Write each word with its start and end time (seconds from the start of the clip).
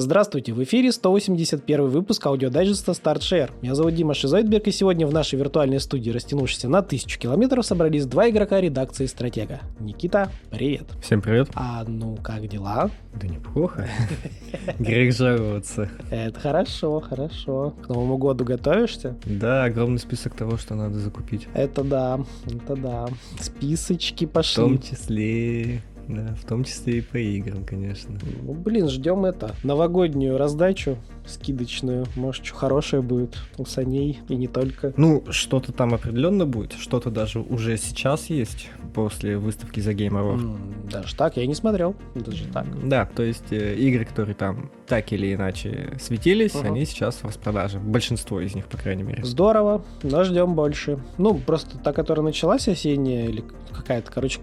Здравствуйте, 0.00 0.54
в 0.54 0.62
эфире 0.62 0.92
181 0.92 1.88
выпуск 1.88 2.24
аудиодайджеста 2.24 2.92
StartShare. 2.92 3.50
Меня 3.60 3.74
зовут 3.74 3.94
Дима 3.94 4.14
Шизойдберг, 4.14 4.66
и 4.66 4.72
сегодня 4.72 5.06
в 5.06 5.12
нашей 5.12 5.38
виртуальной 5.38 5.78
студии, 5.78 6.10
растянувшейся 6.10 6.70
на 6.70 6.80
тысячу 6.80 7.20
километров, 7.20 7.66
собрались 7.66 8.06
два 8.06 8.30
игрока 8.30 8.62
редакции 8.62 9.04
Стратега. 9.04 9.60
Никита, 9.78 10.32
привет. 10.50 10.86
Всем 11.02 11.20
привет. 11.20 11.50
А 11.54 11.84
ну, 11.86 12.16
как 12.16 12.48
дела? 12.48 12.90
Да 13.20 13.28
неплохо. 13.28 13.86
Грех 14.78 15.14
жаловаться. 15.14 15.90
Это 16.10 16.40
хорошо, 16.40 17.00
хорошо. 17.00 17.74
К 17.82 17.90
Новому 17.90 18.16
году 18.16 18.46
готовишься? 18.46 19.18
Да, 19.26 19.64
огромный 19.64 19.98
список 19.98 20.34
того, 20.34 20.56
что 20.56 20.76
надо 20.76 20.98
закупить. 20.98 21.46
Это 21.52 21.84
да, 21.84 22.20
это 22.46 22.74
да. 22.74 23.06
Списочки 23.38 24.24
пошли. 24.24 24.62
В 24.62 24.66
том 24.66 24.80
числе 24.80 25.82
да, 26.14 26.34
в 26.34 26.44
том 26.44 26.64
числе 26.64 26.98
и 26.98 27.00
по 27.00 27.18
играм, 27.18 27.64
конечно. 27.64 28.18
Ну, 28.42 28.52
блин, 28.54 28.88
ждем 28.88 29.24
это. 29.24 29.54
Новогоднюю 29.62 30.38
раздачу 30.38 30.96
скидочную. 31.26 32.06
Может, 32.16 32.44
что 32.44 32.56
хорошее 32.56 33.02
будет 33.02 33.38
у 33.56 33.64
саней 33.64 34.20
и 34.28 34.36
не 34.36 34.48
только. 34.48 34.92
Ну, 34.96 35.24
что-то 35.30 35.72
там 35.72 35.94
определенно 35.94 36.46
будет. 36.46 36.72
Что-то 36.72 37.10
даже 37.10 37.40
уже 37.40 37.76
сейчас 37.76 38.26
есть 38.26 38.68
после 38.94 39.38
выставки 39.38 39.80
за 39.80 39.92
Game 39.92 40.12
Award. 40.12 40.90
Даже 40.90 41.14
так? 41.14 41.36
Я 41.36 41.46
не 41.46 41.54
смотрел. 41.54 41.94
Даже 42.14 42.44
так. 42.46 42.66
Да, 42.88 43.06
то 43.06 43.22
есть 43.22 43.52
э, 43.52 43.76
игры, 43.76 44.04
которые 44.04 44.34
там 44.34 44.70
так 44.86 45.12
или 45.12 45.32
иначе 45.32 45.96
светились, 46.00 46.54
uh-huh. 46.54 46.66
они 46.66 46.84
сейчас 46.84 47.16
в 47.16 47.24
распродаже. 47.24 47.78
Большинство 47.78 48.40
из 48.40 48.54
них, 48.54 48.66
по 48.66 48.76
крайней 48.76 49.04
мере. 49.04 49.24
Здорово. 49.24 49.84
Но 50.02 50.24
ждем 50.24 50.54
больше. 50.54 50.98
Ну, 51.18 51.34
просто 51.34 51.78
та, 51.78 51.92
которая 51.92 52.24
началась 52.24 52.66
осенняя, 52.66 53.28
или 53.28 53.44
какая-то, 53.72 54.10
короче, 54.10 54.40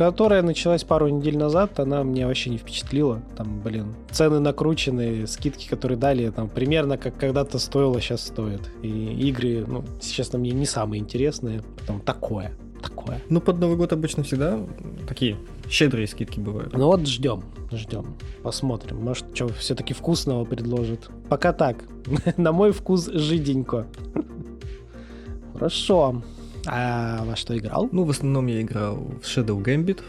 которая 0.00 0.40
началась 0.40 0.82
пару 0.82 1.08
недель 1.08 1.36
назад, 1.36 1.78
она 1.78 2.02
мне 2.04 2.26
вообще 2.26 2.48
не 2.48 2.56
впечатлила. 2.56 3.20
Там, 3.36 3.60
блин, 3.60 3.94
цены 4.10 4.40
накрученные, 4.40 5.26
скидки, 5.26 5.68
которые 5.68 5.98
дали, 5.98 6.30
там 6.30 6.48
примерно 6.48 6.96
как 6.96 7.18
когда-то 7.18 7.58
стоило, 7.58 8.00
сейчас 8.00 8.26
стоит. 8.26 8.62
И 8.80 8.88
игры, 9.28 9.66
ну, 9.68 9.84
сейчас 10.00 10.32
мне 10.32 10.52
не 10.52 10.64
самые 10.64 11.00
интересные, 11.00 11.60
там 11.86 12.00
такое 12.00 12.52
такое. 12.82 13.20
Ну, 13.28 13.42
под 13.42 13.58
Новый 13.58 13.76
год 13.76 13.92
обычно 13.92 14.22
всегда 14.22 14.58
такие 15.06 15.36
щедрые 15.68 16.06
скидки 16.06 16.40
бывают. 16.40 16.72
Ну 16.72 16.86
вот 16.86 17.06
ждем, 17.06 17.44
ждем. 17.70 18.16
Посмотрим. 18.42 19.02
Может, 19.02 19.26
что 19.34 19.48
все-таки 19.48 19.92
вкусного 19.92 20.46
предложит. 20.46 21.10
Пока 21.28 21.52
так. 21.52 21.84
На 22.38 22.52
мой 22.52 22.72
вкус 22.72 23.06
жиденько. 23.12 23.86
Хорошо. 25.52 26.22
А 26.66 27.24
во 27.24 27.36
что 27.36 27.56
играл? 27.56 27.88
Ну, 27.92 28.04
в 28.04 28.10
основном 28.10 28.46
я 28.46 28.60
играл 28.60 28.96
в 28.96 29.24
Shadow 29.24 29.62
Gambit. 29.62 30.02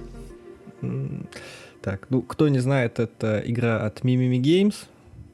Так, 1.81 2.07
ну, 2.09 2.21
кто 2.21 2.47
не 2.47 2.59
знает, 2.59 2.99
это 2.99 3.41
игра 3.45 3.85
от 3.85 4.01
Mimimi 4.01 4.39
Games. 4.39 4.75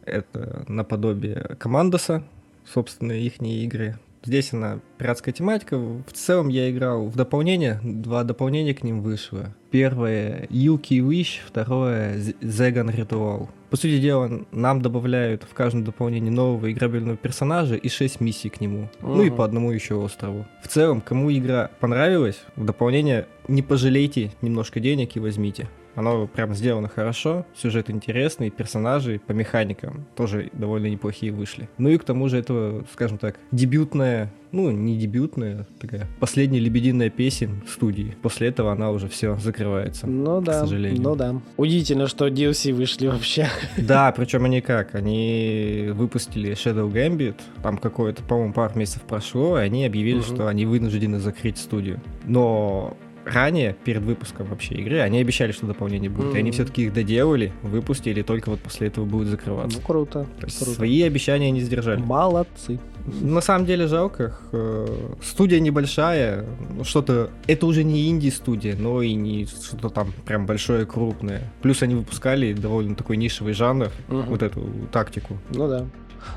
Это 0.05 0.63
наподобие 0.67 1.57
Командоса, 1.59 2.23
собственно, 2.65 3.11
их 3.11 3.41
игры. 3.41 3.99
Здесь 4.23 4.53
она 4.53 4.79
пиратская 4.97 5.33
тематика. 5.33 5.77
В 5.77 6.11
целом 6.13 6.49
я 6.49 6.69
играл 6.69 7.07
в 7.07 7.15
дополнение, 7.15 7.79
два 7.83 8.23
дополнения 8.23 8.73
к 8.73 8.83
ним 8.83 9.01
вышло. 9.01 9.53
Первое 9.71 10.47
Yuki 10.49 10.99
Wish, 10.99 11.39
второе 11.45 12.17
Zegan 12.41 12.93
Ritual. 12.93 13.49
По 13.69 13.75
сути 13.75 13.99
дела, 13.99 14.45
нам 14.51 14.81
добавляют 14.81 15.43
в 15.43 15.53
каждом 15.53 15.83
дополнении 15.83 16.29
нового 16.29 16.71
играбельного 16.71 17.17
персонажа 17.17 17.75
и 17.75 17.89
6 17.89 18.21
миссий 18.21 18.49
к 18.49 18.61
нему. 18.61 18.89
Угу. 19.01 19.15
Ну 19.15 19.23
и 19.23 19.29
по 19.29 19.43
одному 19.43 19.71
еще 19.71 19.95
острову. 19.95 20.45
В 20.63 20.69
целом, 20.69 21.01
кому 21.01 21.31
игра 21.31 21.69
понравилась, 21.81 22.39
в 22.55 22.63
дополнение 22.63 23.27
не 23.49 23.61
пожалейте 23.61 24.31
немножко 24.41 24.79
денег 24.79 25.17
и 25.17 25.19
возьмите. 25.19 25.67
Оно 25.97 26.27
прям 26.27 26.53
сделано 26.53 26.87
хорошо, 26.87 27.45
сюжет 27.55 27.89
интересный, 27.89 28.51
персонажи 28.51 29.19
по 29.25 29.31
механикам 29.31 30.05
тоже 30.15 30.51
довольно 30.53 30.85
неплохие 30.85 31.31
вышли. 31.31 31.67
Ну 31.79 31.89
и 31.89 31.97
к 31.97 32.03
тому 32.03 32.29
же 32.29 32.37
это, 32.37 32.85
скажем 32.93 33.17
так, 33.17 33.35
дебютная 33.51 34.31
ну, 34.51 34.71
не 34.71 34.97
дебютная, 34.97 35.67
такая 35.79 36.07
последняя 36.19 36.59
лебединая 36.59 37.09
песен 37.09 37.63
студии. 37.67 38.15
После 38.21 38.47
этого 38.47 38.71
она 38.71 38.91
уже 38.91 39.07
все 39.07 39.35
закрывается. 39.37 40.07
Ну 40.07 40.41
да, 40.41 40.53
к 40.53 40.55
сожалению. 40.61 41.01
ну 41.01 41.15
да. 41.15 41.41
Удивительно, 41.57 42.07
что 42.07 42.27
DLC 42.27 42.73
вышли 42.73 43.07
вообще. 43.07 43.47
Да, 43.77 44.11
причем 44.11 44.45
они 44.45 44.61
как? 44.61 44.95
Они 44.95 45.89
выпустили 45.91 46.53
Shadow 46.53 46.91
Gambit, 46.91 47.35
там 47.61 47.77
какое-то, 47.77 48.23
по-моему, 48.23 48.53
пару 48.53 48.77
месяцев 48.77 49.01
прошло, 49.03 49.59
и 49.59 49.63
они 49.63 49.85
объявили, 49.85 50.19
угу. 50.19 50.25
что 50.25 50.47
они 50.47 50.65
вынуждены 50.65 51.19
закрыть 51.19 51.57
студию. 51.57 52.01
Но 52.25 52.97
ранее, 53.33 53.75
перед 53.83 54.01
выпуском 54.03 54.47
вообще 54.47 54.75
игры, 54.75 54.99
они 54.99 55.19
обещали, 55.19 55.51
что 55.51 55.65
дополнение 55.65 56.09
будет. 56.09 56.27
Mm-hmm. 56.27 56.35
И 56.35 56.39
они 56.39 56.51
все-таки 56.51 56.83
их 56.83 56.93
доделали, 56.93 57.51
выпустили, 57.61 58.21
и 58.21 58.23
только 58.23 58.49
вот 58.49 58.59
после 58.59 58.87
этого 58.87 59.05
будет 59.05 59.27
закрываться. 59.27 59.77
Ну, 59.79 59.85
круто. 59.85 60.25
То 60.39 60.45
есть 60.45 60.57
круто. 60.57 60.73
свои 60.73 61.01
обещания 61.03 61.51
не 61.51 61.61
сдержали. 61.61 61.99
Молодцы. 61.99 62.79
На 63.21 63.41
самом 63.41 63.65
деле 63.65 63.87
жалко. 63.87 64.37
Э, 64.51 65.15
студия 65.23 65.59
небольшая, 65.59 66.45
ну, 66.75 66.83
что-то... 66.83 67.29
Это 67.47 67.65
уже 67.65 67.83
не 67.83 68.09
инди-студия, 68.09 68.75
но 68.75 69.01
и 69.01 69.13
не 69.13 69.45
что-то 69.45 69.89
там 69.89 70.13
прям 70.25 70.45
большое, 70.45 70.85
крупное. 70.85 71.53
Плюс 71.61 71.81
они 71.83 71.95
выпускали 71.95 72.53
довольно 72.53 72.95
такой 72.95 73.17
нишевый 73.17 73.53
жанр, 73.53 73.91
угу. 74.09 74.21
вот 74.23 74.43
эту 74.43 74.61
тактику. 74.91 75.37
Ну 75.51 75.67
да. 75.67 75.85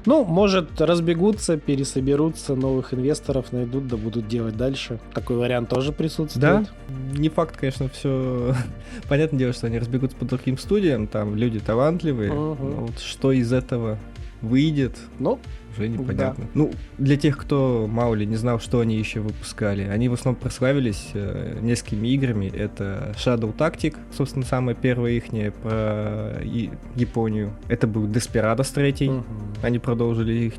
Ну, 0.07 0.25
может, 0.25 0.81
разбегутся, 0.81 1.57
пересоберутся, 1.57 2.55
новых 2.55 2.95
инвесторов 2.95 3.53
найдут, 3.53 3.87
да 3.87 3.97
будут 3.97 4.29
делать 4.29 4.57
дальше. 4.57 4.99
Такой 5.15 5.37
вариант 5.37 5.69
тоже 5.69 5.93
присутствует. 5.93 6.41
Да, 6.41 6.65
не 7.13 7.29
факт, 7.29 7.57
конечно, 7.57 7.89
все. 7.89 8.55
Понятное 9.09 9.39
дело, 9.39 9.53
что 9.53 9.67
они 9.67 9.79
разбегутся 9.79 10.17
по 10.17 10.25
другим 10.25 10.59
студиям, 10.59 11.07
там 11.07 11.35
люди 11.35 11.61
талантливые. 11.61 12.33
Угу. 12.33 12.67
Вот 12.67 12.99
что 12.99 13.33
из 13.33 13.53
этого 13.53 13.99
выйдет? 14.43 14.97
Ну, 15.19 15.39
уже 15.73 15.89
непонятно. 15.89 16.45
Да. 16.45 16.51
Ну, 16.55 16.73
для 16.99 17.17
тех, 17.17 17.37
кто, 17.37 17.87
мало 17.89 18.15
ли, 18.15 18.27
не 18.27 18.37
знал, 18.37 18.61
что 18.61 18.81
они 18.81 18.97
еще 18.97 19.21
выпускали, 19.21 19.83
они 19.83 20.09
в 20.09 20.15
основном 20.15 20.41
прославились 20.41 21.11
э, 21.15 21.59
несколькими 21.61 22.09
играми. 22.09 22.47
Это 22.47 23.15
Shadow 23.17 23.55
Tactic, 23.57 23.97
собственно, 24.17 24.45
самая 24.45 24.75
первая 24.75 25.13
их 25.13 25.25
про 25.63 26.41
и- 26.43 26.71
Японию. 26.97 27.53
Это 27.69 27.87
был 27.87 28.07
Desperados 28.07 28.73
3. 28.73 29.09
Угу. 29.09 29.25
Они 29.63 29.79
продолжили 29.79 30.33
их 30.33 30.55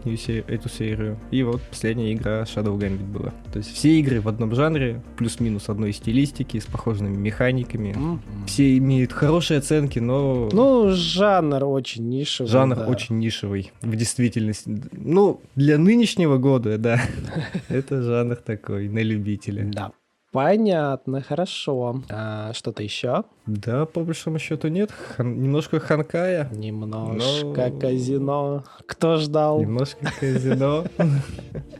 эту 0.47 0.69
серию. 0.69 1.17
И 1.31 1.43
вот 1.43 1.61
последняя 1.61 2.13
игра 2.13 2.43
Shadow 2.43 2.77
Gambit 2.77 3.05
была. 3.05 3.33
То 3.51 3.57
есть 3.57 3.73
все 3.73 3.99
игры 3.99 4.21
в 4.21 4.27
одном 4.27 4.53
жанре, 4.55 5.01
плюс-минус 5.17 5.69
одной 5.69 5.93
стилистики, 5.93 6.59
с 6.59 6.65
похожими 6.65 7.15
механиками. 7.15 7.93
Угу. 7.93 8.19
Все 8.47 8.77
имеют 8.77 9.11
хорошие 9.11 9.59
оценки, 9.59 9.99
но... 9.99 10.49
Ну, 10.51 10.89
жанр 10.91 11.63
очень 11.65 12.07
нишевый. 12.09 12.51
Жанр 12.51 12.75
да. 12.75 12.85
очень 12.87 13.19
нишевый. 13.19 13.71
В 13.81 13.95
действительности 13.95 14.69
ну, 15.03 15.41
для 15.55 15.77
нынешнего 15.77 16.37
года, 16.37 16.77
да. 16.77 17.01
Это 17.69 18.01
жанр 18.01 18.35
такой, 18.35 18.89
на 18.89 18.99
любителя. 18.99 19.65
Да. 19.65 19.91
Понятно, 20.31 21.21
хорошо. 21.21 22.01
А, 22.09 22.53
что-то 22.53 22.83
еще? 22.83 23.25
Да, 23.47 23.85
по 23.85 24.01
большому 24.01 24.37
счету 24.37 24.67
нет. 24.67 24.91
Хан... 24.91 25.41
Немножко 25.41 25.79
ханкая. 25.79 26.47
Немножко 26.51 27.69
но... 27.69 27.79
казино. 27.79 28.63
Кто 28.85 29.17
ждал? 29.17 29.59
Немножко 29.59 30.11
казино. 30.19 30.85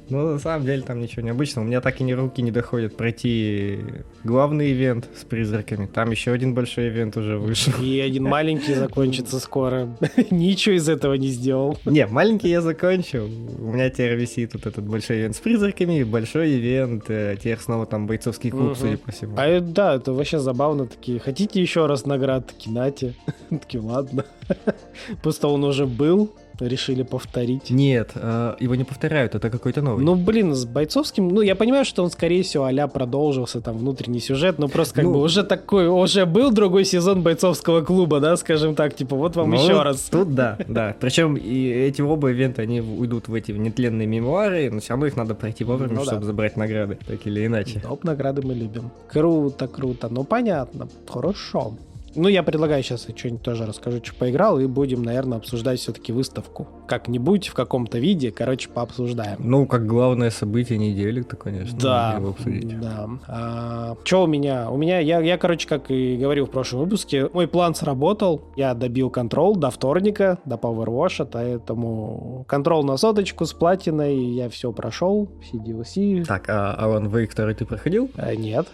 Ну, 0.10 0.34
на 0.34 0.40
самом 0.40 0.66
деле 0.66 0.82
там 0.82 1.00
ничего 1.00 1.22
необычного. 1.22 1.64
У 1.64 1.68
меня 1.68 1.80
так 1.80 2.02
и 2.02 2.04
ни 2.04 2.12
руки 2.12 2.42
не 2.42 2.52
доходят 2.52 2.98
пройти 2.98 3.80
главный 4.24 4.74
ивент 4.74 5.08
с 5.16 5.24
призраками. 5.24 5.86
Там 5.86 6.12
еще 6.12 6.32
один 6.32 6.54
большой 6.54 6.90
ивент 6.90 7.16
уже 7.16 7.38
вышел. 7.38 7.72
И 7.82 8.00
один 8.00 8.24
маленький 8.24 8.74
закончится 8.74 9.40
скоро. 9.40 9.96
Ничего 10.32 10.76
из 10.76 10.90
этого 10.90 11.14
не 11.14 11.28
сделал. 11.28 11.78
Не, 11.86 12.08
маленький 12.08 12.50
я 12.50 12.62
закончил. 12.62 13.26
У 13.26 13.72
меня 13.72 13.90
теперь 13.90 14.16
висит 14.16 14.54
вот 14.54 14.66
этот 14.66 14.86
большой 14.86 15.20
ивент 15.20 15.36
с 15.36 15.40
призраками, 15.40 16.04
большой 16.04 16.58
ивент. 16.58 17.06
Э, 17.08 17.38
теперь 17.38 17.60
снова 17.60 17.86
там 17.86 18.08
бойцовский 18.08 18.50
клуб, 18.50 18.76
судя 18.78 18.98
по 18.98 19.12
всему. 19.12 19.36
А 19.38 19.60
да, 19.62 19.96
это 19.96 20.12
вообще 20.12 20.40
забавно. 20.40 20.88
Такие, 20.88 21.20
хотите 21.20 21.51
еще 21.60 21.86
раз 21.86 22.06
наград? 22.06 22.48
Такие, 22.48 22.74
нате. 22.74 23.14
Такие, 23.50 23.82
ладно. 23.82 24.26
Просто 25.24 25.48
он 25.48 25.64
уже 25.64 25.86
был, 25.86 26.34
решили 26.68 27.04
повторить. 27.04 27.70
Нет, 27.70 28.12
э, 28.16 28.56
его 28.60 28.76
не 28.76 28.84
повторяют, 28.84 29.36
это 29.36 29.50
какой-то 29.50 29.82
новый. 29.82 30.04
Ну, 30.04 30.16
блин, 30.16 30.54
с 30.54 30.66
бойцовским, 30.66 31.28
ну, 31.30 31.42
я 31.42 31.56
понимаю, 31.56 31.86
что 31.86 32.04
он, 32.04 32.12
скорее 32.12 32.44
всего, 32.44 32.66
а 32.66 32.88
продолжился, 32.88 33.62
там, 33.62 33.78
внутренний 33.78 34.20
сюжет, 34.20 34.60
но 34.60 34.68
просто 34.68 34.96
как 34.96 35.04
ну, 35.06 35.14
бы 35.14 35.22
уже 35.22 35.44
такой, 35.44 35.88
уже 35.88 36.26
был 36.26 36.52
другой 36.52 36.86
сезон 36.86 37.22
бойцовского 37.22 37.82
клуба, 37.82 38.20
да, 38.20 38.38
скажем 38.38 38.76
так, 38.76 38.96
типа, 38.96 39.16
вот 39.16 39.36
вам 39.36 39.52
ну, 39.52 39.56
еще 39.56 39.82
раз. 39.82 40.10
Тут 40.12 40.34
да, 40.34 40.58
да. 40.68 40.96
Причем 41.00 41.36
и 41.36 41.70
эти 41.70 42.02
оба 42.02 42.30
ивента, 42.30 42.62
они 42.62 42.82
уйдут 42.82 43.28
в 43.28 43.34
эти 43.34 43.52
нетленные 43.52 44.08
мемуары, 44.08 44.70
но 44.72 44.80
все 44.80 44.90
равно 44.92 45.08
их 45.08 45.16
надо 45.16 45.36
пройти 45.36 45.64
вовремя, 45.64 45.96
ну, 45.96 46.04
чтобы 46.04 46.22
да. 46.22 46.28
забрать 46.28 46.58
награды, 46.58 46.98
так 47.06 47.26
или 47.26 47.46
иначе. 47.46 47.80
Топ 47.80 48.04
награды 48.04 48.42
мы 48.42 48.54
любим. 48.54 48.92
Круто, 49.08 49.68
круто, 49.68 50.10
ну, 50.10 50.24
понятно, 50.24 50.88
хорошо. 51.08 51.74
Ну, 52.16 52.28
я 52.28 52.44
предлагаю 52.44 52.84
сейчас 52.84 53.08
я 53.08 53.16
что-нибудь 53.16 53.42
тоже 53.42 53.66
расскажу, 53.66 54.00
что 54.04 54.14
поиграл, 54.16 54.60
и 54.60 54.66
будем, 54.66 55.04
наверное, 55.04 55.38
обсуждать 55.38 55.80
все-таки 55.80 56.12
выставку. 56.12 56.68
Как-нибудь, 56.88 57.48
в 57.48 57.54
каком-то 57.54 58.00
виде, 58.00 58.32
короче, 58.32 58.70
пообсуждаем. 58.70 59.38
Ну, 59.40 59.66
как 59.66 59.86
главное 59.86 60.30
событие 60.30 60.78
недели, 60.78 61.22
то, 61.22 61.36
конечно, 61.38 61.78
Да, 61.80 62.16
его 62.18 62.30
обсудить. 62.30 62.80
да. 62.80 63.10
А, 63.28 63.96
что 64.04 64.24
у 64.24 64.28
меня? 64.28 64.70
У 64.70 64.78
меня, 64.78 65.00
я, 65.00 65.20
я, 65.22 65.38
короче, 65.38 65.68
как 65.68 65.90
и 65.90 66.18
говорил 66.18 66.46
в 66.48 66.52
прошлом 66.52 66.82
выпуске, 66.82 67.30
мой 67.34 67.48
план 67.48 67.76
сработал. 67.76 68.42
Я 68.58 68.74
добил 68.74 69.10
контрол 69.10 69.56
до 69.56 69.70
вторника, 69.70 70.40
до 70.46 70.56
Powerwash, 70.56 71.26
поэтому 71.32 72.46
контрол 72.48 72.84
на 72.84 72.98
соточку 72.98 73.46
с 73.46 73.54
платиной, 73.54 74.18
я 74.18 74.50
все 74.50 74.72
прошел, 74.72 75.30
все 75.42 75.58
DLC. 75.58 76.26
Так, 76.26 76.46
а 76.50 76.78
Alan 76.80 77.10
Wake 77.10 77.36
2 77.36 77.54
ты 77.54 77.66
проходил? 77.66 78.10
А, 78.16 78.36
нет. 78.36 78.68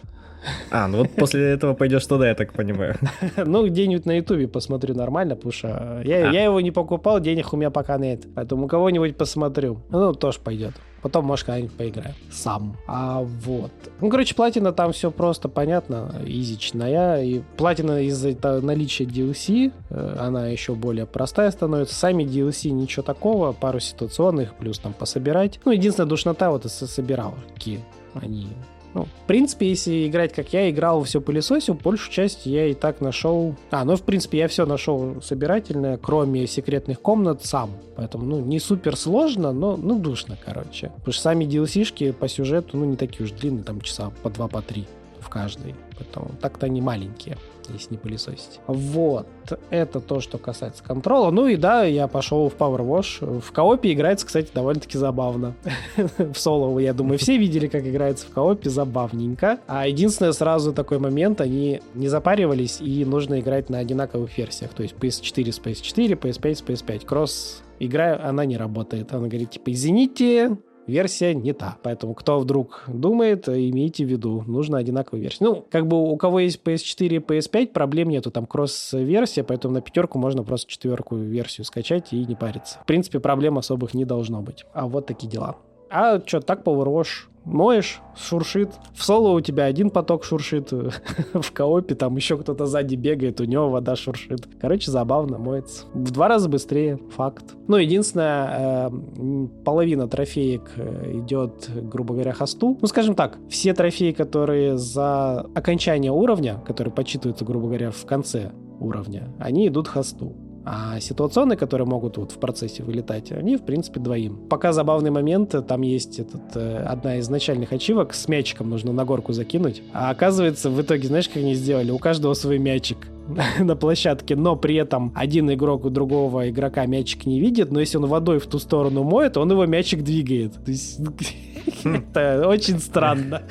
А, 0.71 0.87
ну 0.87 0.99
вот 0.99 1.11
после 1.11 1.49
этого 1.51 1.73
пойдешь 1.73 2.05
туда, 2.05 2.27
я 2.29 2.35
так 2.35 2.53
понимаю. 2.53 2.95
Ну, 3.45 3.65
где-нибудь 3.67 4.05
на 4.05 4.17
Ютубе 4.17 4.47
посмотрю 4.47 4.95
нормально, 4.95 5.35
потому 5.35 5.51
что 5.51 6.01
я, 6.03 6.29
А. 6.29 6.31
я 6.31 6.43
его 6.43 6.61
не 6.61 6.71
покупал, 6.71 7.19
денег 7.19 7.53
у 7.53 7.57
меня 7.57 7.69
пока 7.69 7.97
нет. 7.97 8.25
Поэтому 8.35 8.65
у 8.65 8.67
кого-нибудь 8.67 9.15
посмотрю. 9.17 9.79
Ну, 9.89 10.13
тоже 10.13 10.39
пойдет. 10.39 10.73
Потом, 11.01 11.25
может, 11.25 11.45
когда-нибудь 11.45 11.73
поиграю. 11.77 12.13
Сам. 12.31 12.75
А 12.87 13.21
вот. 13.21 13.71
Ну, 14.01 14.09
короче, 14.09 14.33
платина 14.35 14.71
там 14.73 14.91
все 14.91 15.11
просто 15.11 15.47
понятно, 15.47 16.11
изичная. 16.25 17.23
И 17.23 17.41
платина 17.55 18.01
из-за 18.03 18.35
наличия 18.61 19.05
DLC, 19.05 19.71
э, 19.89 20.15
она 20.19 20.47
еще 20.47 20.73
более 20.73 21.05
простая 21.05 21.51
становится. 21.51 21.95
Сами 21.95 22.23
DLC 22.23 22.71
ничего 22.71 23.03
такого, 23.03 23.51
пару 23.53 23.79
ситуационных, 23.79 24.55
плюс 24.55 24.79
там 24.79 24.93
пособирать. 24.93 25.59
Ну, 25.65 25.71
единственная 25.71 26.09
душнота 26.09 26.49
вот 26.49 26.65
из 26.65 26.73
собиралки. 26.73 27.79
Они 28.15 28.47
ну, 28.93 29.03
в 29.03 29.27
принципе, 29.27 29.69
если 29.69 30.07
играть 30.07 30.33
как 30.33 30.53
я 30.53 30.69
играл, 30.69 31.03
все 31.03 31.21
пылесосил, 31.21 31.73
большую 31.75 32.11
часть 32.11 32.45
я 32.45 32.67
и 32.67 32.73
так 32.73 33.01
нашел... 33.01 33.55
А, 33.71 33.85
ну, 33.85 33.95
в 33.95 34.01
принципе, 34.01 34.39
я 34.39 34.47
все 34.47 34.65
нашел 34.65 35.21
собирательное, 35.21 35.97
кроме 35.97 36.47
секретных 36.47 37.01
комнат, 37.01 37.45
сам. 37.45 37.71
Поэтому, 37.95 38.25
ну, 38.25 38.39
не 38.39 38.59
супер 38.59 38.95
сложно, 38.95 39.51
но, 39.51 39.77
ну, 39.77 39.99
душно, 39.99 40.37
короче. 40.43 40.91
Потому 40.97 41.13
что 41.13 41.21
сами 41.21 41.45
DLC-шки 41.45 42.13
по 42.13 42.27
сюжету, 42.27 42.77
ну, 42.77 42.85
не 42.85 42.95
такие 42.95 43.25
уж 43.25 43.31
длинные, 43.31 43.63
там 43.63 43.81
часа 43.81 44.11
по 44.23 44.29
два, 44.29 44.47
по 44.47 44.61
три 44.61 44.85
в 45.19 45.29
каждой. 45.29 45.75
Поэтому 45.97 46.31
так-то 46.41 46.67
они 46.67 46.81
маленькие, 46.81 47.37
если 47.73 47.93
не 47.93 47.97
пылесосить. 47.97 48.59
Вот. 48.67 49.27
Это 49.69 49.99
то, 49.99 50.19
что 50.19 50.37
касается 50.37 50.83
контрола. 50.83 51.31
Ну 51.31 51.47
и 51.47 51.55
да, 51.55 51.83
я 51.83 52.07
пошел 52.07 52.49
в 52.49 52.55
Power 52.55 52.79
Wash. 52.79 53.39
В 53.39 53.51
коопе 53.51 53.93
играется, 53.93 54.25
кстати, 54.25 54.49
довольно-таки 54.53 54.97
забавно. 54.97 55.55
в 56.17 56.35
соло, 56.35 56.77
я 56.79 56.93
думаю, 56.93 57.17
все 57.17 57.37
видели, 57.37 57.67
как 57.67 57.85
играется 57.85 58.27
в 58.27 58.31
коопе, 58.31 58.69
забавненько. 58.69 59.59
А 59.67 59.87
единственное, 59.87 60.31
сразу 60.31 60.73
такой 60.73 60.99
момент, 60.99 61.41
они 61.41 61.81
не 61.93 62.07
запаривались, 62.07 62.81
и 62.81 63.05
нужно 63.05 63.39
играть 63.39 63.69
на 63.69 63.79
одинаковых 63.79 64.37
версиях. 64.37 64.71
То 64.71 64.83
есть 64.83 64.95
PS4 64.95 65.51
с 65.51 65.59
PS4, 65.59 66.19
PS5 66.19 66.55
с 66.55 66.63
PS5. 66.63 67.05
Кросс 67.05 67.63
игра, 67.79 68.19
она 68.23 68.45
не 68.45 68.57
работает. 68.57 69.13
Она 69.13 69.27
говорит, 69.27 69.51
типа, 69.51 69.71
извините, 69.71 70.57
версия 70.87 71.33
не 71.35 71.53
та. 71.53 71.77
Поэтому 71.83 72.13
кто 72.13 72.39
вдруг 72.39 72.83
думает, 72.87 73.47
имейте 73.47 74.05
в 74.05 74.07
виду, 74.07 74.43
нужно 74.47 74.77
одинаковая 74.77 75.21
версия. 75.21 75.43
Ну, 75.43 75.65
как 75.69 75.87
бы 75.87 76.01
у 76.01 76.17
кого 76.17 76.39
есть 76.39 76.61
PS4 76.63 77.07
и 77.07 77.19
PS5, 77.19 77.67
проблем 77.67 78.09
нету, 78.09 78.31
там 78.31 78.45
кросс-версия, 78.45 79.43
поэтому 79.43 79.73
на 79.75 79.81
пятерку 79.81 80.17
можно 80.17 80.43
просто 80.43 80.71
четверку 80.71 81.15
версию 81.15 81.65
скачать 81.65 82.13
и 82.13 82.25
не 82.25 82.35
париться. 82.35 82.79
В 82.83 82.85
принципе, 82.85 83.19
проблем 83.19 83.57
особых 83.57 83.93
не 83.93 84.05
должно 84.05 84.41
быть. 84.41 84.65
А 84.73 84.87
вот 84.87 85.05
такие 85.05 85.29
дела. 85.29 85.57
А 85.89 86.21
что, 86.25 86.41
так 86.41 86.63
Power 86.63 86.87
Wash 86.87 87.27
моешь, 87.47 88.01
шуршит. 88.15 88.71
В 88.93 89.03
соло 89.03 89.29
у 89.29 89.41
тебя 89.41 89.65
один 89.65 89.89
поток 89.89 90.23
шуршит, 90.23 90.71
в 91.33 91.51
коопе 91.53 91.95
там 91.95 92.15
еще 92.15 92.37
кто-то 92.37 92.65
сзади 92.65 92.95
бегает, 92.95 93.41
у 93.41 93.45
него 93.45 93.69
вода 93.69 93.95
шуршит. 93.95 94.47
Короче, 94.59 94.91
забавно 94.91 95.37
моется. 95.37 95.85
В 95.93 96.11
два 96.11 96.27
раза 96.27 96.49
быстрее, 96.49 96.99
факт. 97.15 97.55
Ну, 97.67 97.77
единственное, 97.77 98.89
э, 98.89 99.47
половина 99.63 100.07
трофеек 100.07 100.71
э, 100.75 101.19
идет, 101.19 101.69
грубо 101.75 102.13
говоря, 102.13 102.33
хосту. 102.33 102.77
Ну, 102.81 102.87
скажем 102.87 103.15
так, 103.15 103.37
все 103.49 103.73
трофеи, 103.73 104.11
которые 104.11 104.77
за 104.77 105.41
окончание 105.55 106.11
уровня, 106.11 106.61
которые 106.65 106.93
подсчитываются, 106.93 107.45
грубо 107.45 107.67
говоря, 107.67 107.91
в 107.91 108.05
конце 108.05 108.51
уровня, 108.79 109.33
они 109.39 109.67
идут 109.67 109.87
хосту. 109.87 110.35
А 110.69 110.99
ситуационные, 110.99 111.55
которые 111.55 111.87
могут 111.87 112.17
вот 112.17 112.33
в 112.33 112.39
процессе 112.39 112.83
вылетать, 112.83 113.31
они, 113.31 113.55
в 113.55 113.61
принципе, 113.61 114.01
двоим. 114.01 114.35
Пока 114.49 114.73
забавный 114.73 115.11
момент, 115.11 115.55
там 115.65 115.81
есть 115.81 116.19
этот, 116.19 116.41
э, 116.55 116.83
одна 116.85 117.15
из 117.15 117.29
начальных 117.29 117.71
ачивок, 117.71 118.13
с 118.13 118.27
мячиком 118.27 118.69
нужно 118.69 118.91
на 118.91 119.05
горку 119.05 119.31
закинуть. 119.31 119.81
А 119.93 120.09
оказывается, 120.09 120.69
в 120.69 120.81
итоге, 120.81 121.07
знаешь, 121.07 121.29
как 121.29 121.37
они 121.37 121.53
сделали? 121.53 121.91
У 121.91 121.97
каждого 121.99 122.33
свой 122.33 122.59
мячик 122.59 122.97
на 123.59 123.77
площадке, 123.77 124.35
но 124.35 124.57
при 124.57 124.75
этом 124.75 125.13
один 125.15 125.49
игрок 125.53 125.85
у 125.85 125.89
другого 125.89 126.49
игрока 126.49 126.85
мячик 126.85 127.25
не 127.25 127.39
видит, 127.39 127.71
но 127.71 127.79
если 127.79 127.97
он 127.97 128.07
водой 128.07 128.39
в 128.39 128.47
ту 128.47 128.59
сторону 128.59 129.03
моет, 129.03 129.37
он 129.37 129.49
его 129.49 129.65
мячик 129.65 130.03
двигает. 130.03 130.53
То 130.65 130.71
есть 130.71 130.99
это 131.85 132.45
очень 132.45 132.79
странно. 132.79 133.41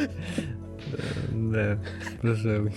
Да, 1.32 1.78
пожалуй. 2.22 2.72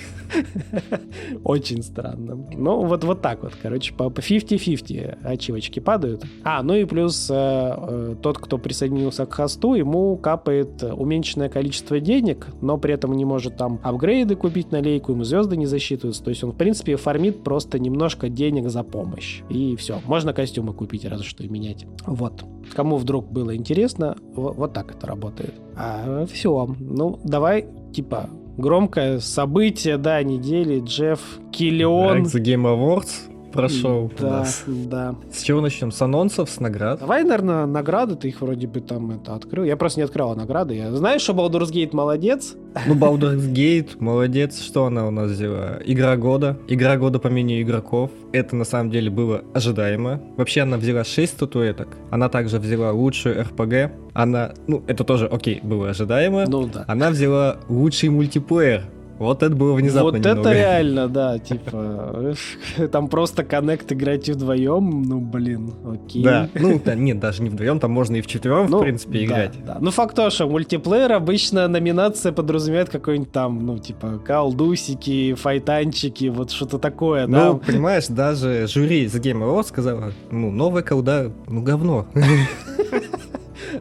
Очень 1.43 1.83
странно. 1.83 2.35
Ну, 2.55 2.85
вот, 2.85 3.03
вот 3.03 3.21
так 3.21 3.43
вот, 3.43 3.53
короче, 3.61 3.93
по 3.93 4.09
по 4.09 4.19
50-50 4.19 5.23
ачивочки 5.23 5.79
падают. 5.79 6.23
А, 6.43 6.63
ну 6.63 6.75
и 6.75 6.85
плюс 6.85 7.29
э, 7.29 7.33
э, 7.35 8.15
тот, 8.21 8.37
кто 8.37 8.57
присоединился 8.57 9.25
к 9.25 9.33
хосту, 9.33 9.73
ему 9.75 10.17
капает 10.17 10.83
уменьшенное 10.83 11.49
количество 11.49 11.99
денег, 11.99 12.47
но 12.61 12.77
при 12.77 12.93
этом 12.93 13.13
не 13.13 13.25
может 13.25 13.57
там 13.57 13.79
апгрейды 13.83 14.35
купить 14.35 14.71
на 14.71 14.81
лейку, 14.81 15.11
ему 15.11 15.23
звезды 15.23 15.57
не 15.57 15.65
засчитываются. 15.65 16.23
То 16.23 16.29
есть 16.29 16.43
он, 16.43 16.51
в 16.51 16.55
принципе, 16.57 16.95
фармит 16.95 17.43
просто 17.43 17.79
немножко 17.79 18.29
денег 18.29 18.69
за 18.69 18.83
помощь. 18.83 19.41
И 19.49 19.75
все. 19.75 19.99
Можно 20.05 20.33
костюмы 20.33 20.73
купить, 20.73 21.05
разве 21.05 21.25
что 21.25 21.43
и 21.43 21.47
менять. 21.47 21.85
Вот. 22.05 22.43
Кому 22.73 22.97
вдруг 22.97 23.31
было 23.31 23.55
интересно, 23.55 24.15
во- 24.35 24.51
вот 24.51 24.73
так 24.73 24.91
это 24.91 25.07
работает. 25.07 25.53
А 25.75 26.25
все. 26.25 26.67
Ну, 26.79 27.19
давай, 27.23 27.67
типа, 27.93 28.29
громкое 28.57 29.19
событие, 29.19 29.97
да, 29.97 30.21
недели. 30.23 30.81
Джефф 30.83 31.21
Киллион. 31.51 32.23
The 32.23 32.41
Game 32.41 32.63
Awards 32.65 33.28
прошел 33.51 34.05
у 34.05 34.11
Да, 34.21 34.29
нас. 34.29 34.63
да. 34.67 35.15
С 35.31 35.41
чего 35.41 35.61
начнем? 35.61 35.91
С 35.91 36.01
анонсов, 36.01 36.49
с 36.49 36.59
наград? 36.59 36.99
Давай, 36.99 37.23
наверное, 37.23 37.65
награды, 37.65 38.15
ты 38.15 38.29
их 38.29 38.41
вроде 38.41 38.67
бы 38.67 38.79
там 38.81 39.11
это 39.11 39.35
открыл. 39.35 39.63
Я 39.63 39.75
просто 39.77 39.99
не 39.99 40.03
открывал 40.05 40.35
награды. 40.35 40.75
Я 40.75 40.91
знаю, 40.95 41.19
что 41.19 41.33
Baldur's 41.33 41.71
Gate 41.71 41.95
молодец. 41.95 42.55
Ну, 42.87 42.95
Baldur's 42.95 43.51
Gate, 43.53 43.97
молодец. 43.99 44.61
Что 44.61 44.85
она 44.85 45.07
у 45.07 45.11
нас 45.11 45.31
взяла? 45.31 45.79
Игра 45.85 46.15
года. 46.17 46.57
Игра 46.67 46.97
года 46.97 47.19
по 47.19 47.27
меню 47.27 47.61
игроков. 47.61 48.11
Это, 48.31 48.55
на 48.55 48.65
самом 48.65 48.91
деле, 48.91 49.09
было 49.09 49.43
ожидаемо. 49.53 50.21
Вообще, 50.37 50.61
она 50.61 50.77
взяла 50.77 51.03
6 51.03 51.33
статуэток. 51.33 51.87
Она 52.11 52.29
также 52.29 52.59
взяла 52.59 52.91
лучшую 52.91 53.41
RPG. 53.41 53.91
Она, 54.13 54.53
ну, 54.67 54.83
это 54.87 55.03
тоже, 55.03 55.27
окей, 55.27 55.59
было 55.63 55.89
ожидаемо. 55.89 56.45
Ну 56.47 56.67
да. 56.67 56.85
Она 56.87 57.09
взяла 57.09 57.57
лучший 57.69 58.09
мультиплеер. 58.09 58.83
Вот 59.19 59.43
это 59.43 59.53
было 59.53 59.73
внезапно 59.73 60.03
вот 60.11 60.17
немного. 60.17 60.39
это 60.39 60.53
реально, 60.53 61.07
да, 61.09 61.37
типа, 61.39 62.33
там 62.91 63.09
просто 63.09 63.43
коннект 63.43 63.91
играть 63.91 64.29
вдвоем, 64.29 65.01
ну, 65.03 65.19
блин, 65.19 65.73
окей. 65.85 66.23
Да, 66.23 66.49
ну, 66.55 66.81
да, 66.83 66.95
нет, 66.95 67.19
даже 67.19 67.43
не 67.43 67.49
вдвоем, 67.49 67.79
там 67.81 67.91
можно 67.91 68.15
и 68.15 68.21
вчетвером, 68.21 68.67
Ну, 68.69 68.79
в 68.79 68.81
принципе, 68.81 69.19
да, 69.19 69.25
играть. 69.25 69.65
Да, 69.65 69.77
Ну, 69.81 69.91
факт 69.91 70.15
то, 70.15 70.29
что 70.29 70.47
мультиплеер 70.47 71.11
обычно 71.11 71.67
номинация 71.67 72.31
подразумевает 72.31 72.89
какой-нибудь 72.89 73.31
там, 73.31 73.65
ну, 73.65 73.77
типа, 73.77 74.19
колдусики, 74.25 75.33
файтанчики, 75.33 76.29
вот 76.29 76.51
что-то 76.51 76.79
такое, 76.79 77.27
Ну, 77.27 77.33
да. 77.33 77.53
понимаешь, 77.55 78.07
даже 78.07 78.67
жюри 78.67 79.05
The 79.07 79.21
Game 79.21 79.41
Awards 79.41 79.67
сказала, 79.67 80.13
ну, 80.31 80.49
новая 80.49 80.81
колда, 80.81 81.31
ну, 81.47 81.61
говно. 81.61 82.07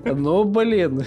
Ну, 0.05 0.45
блин. 0.45 1.05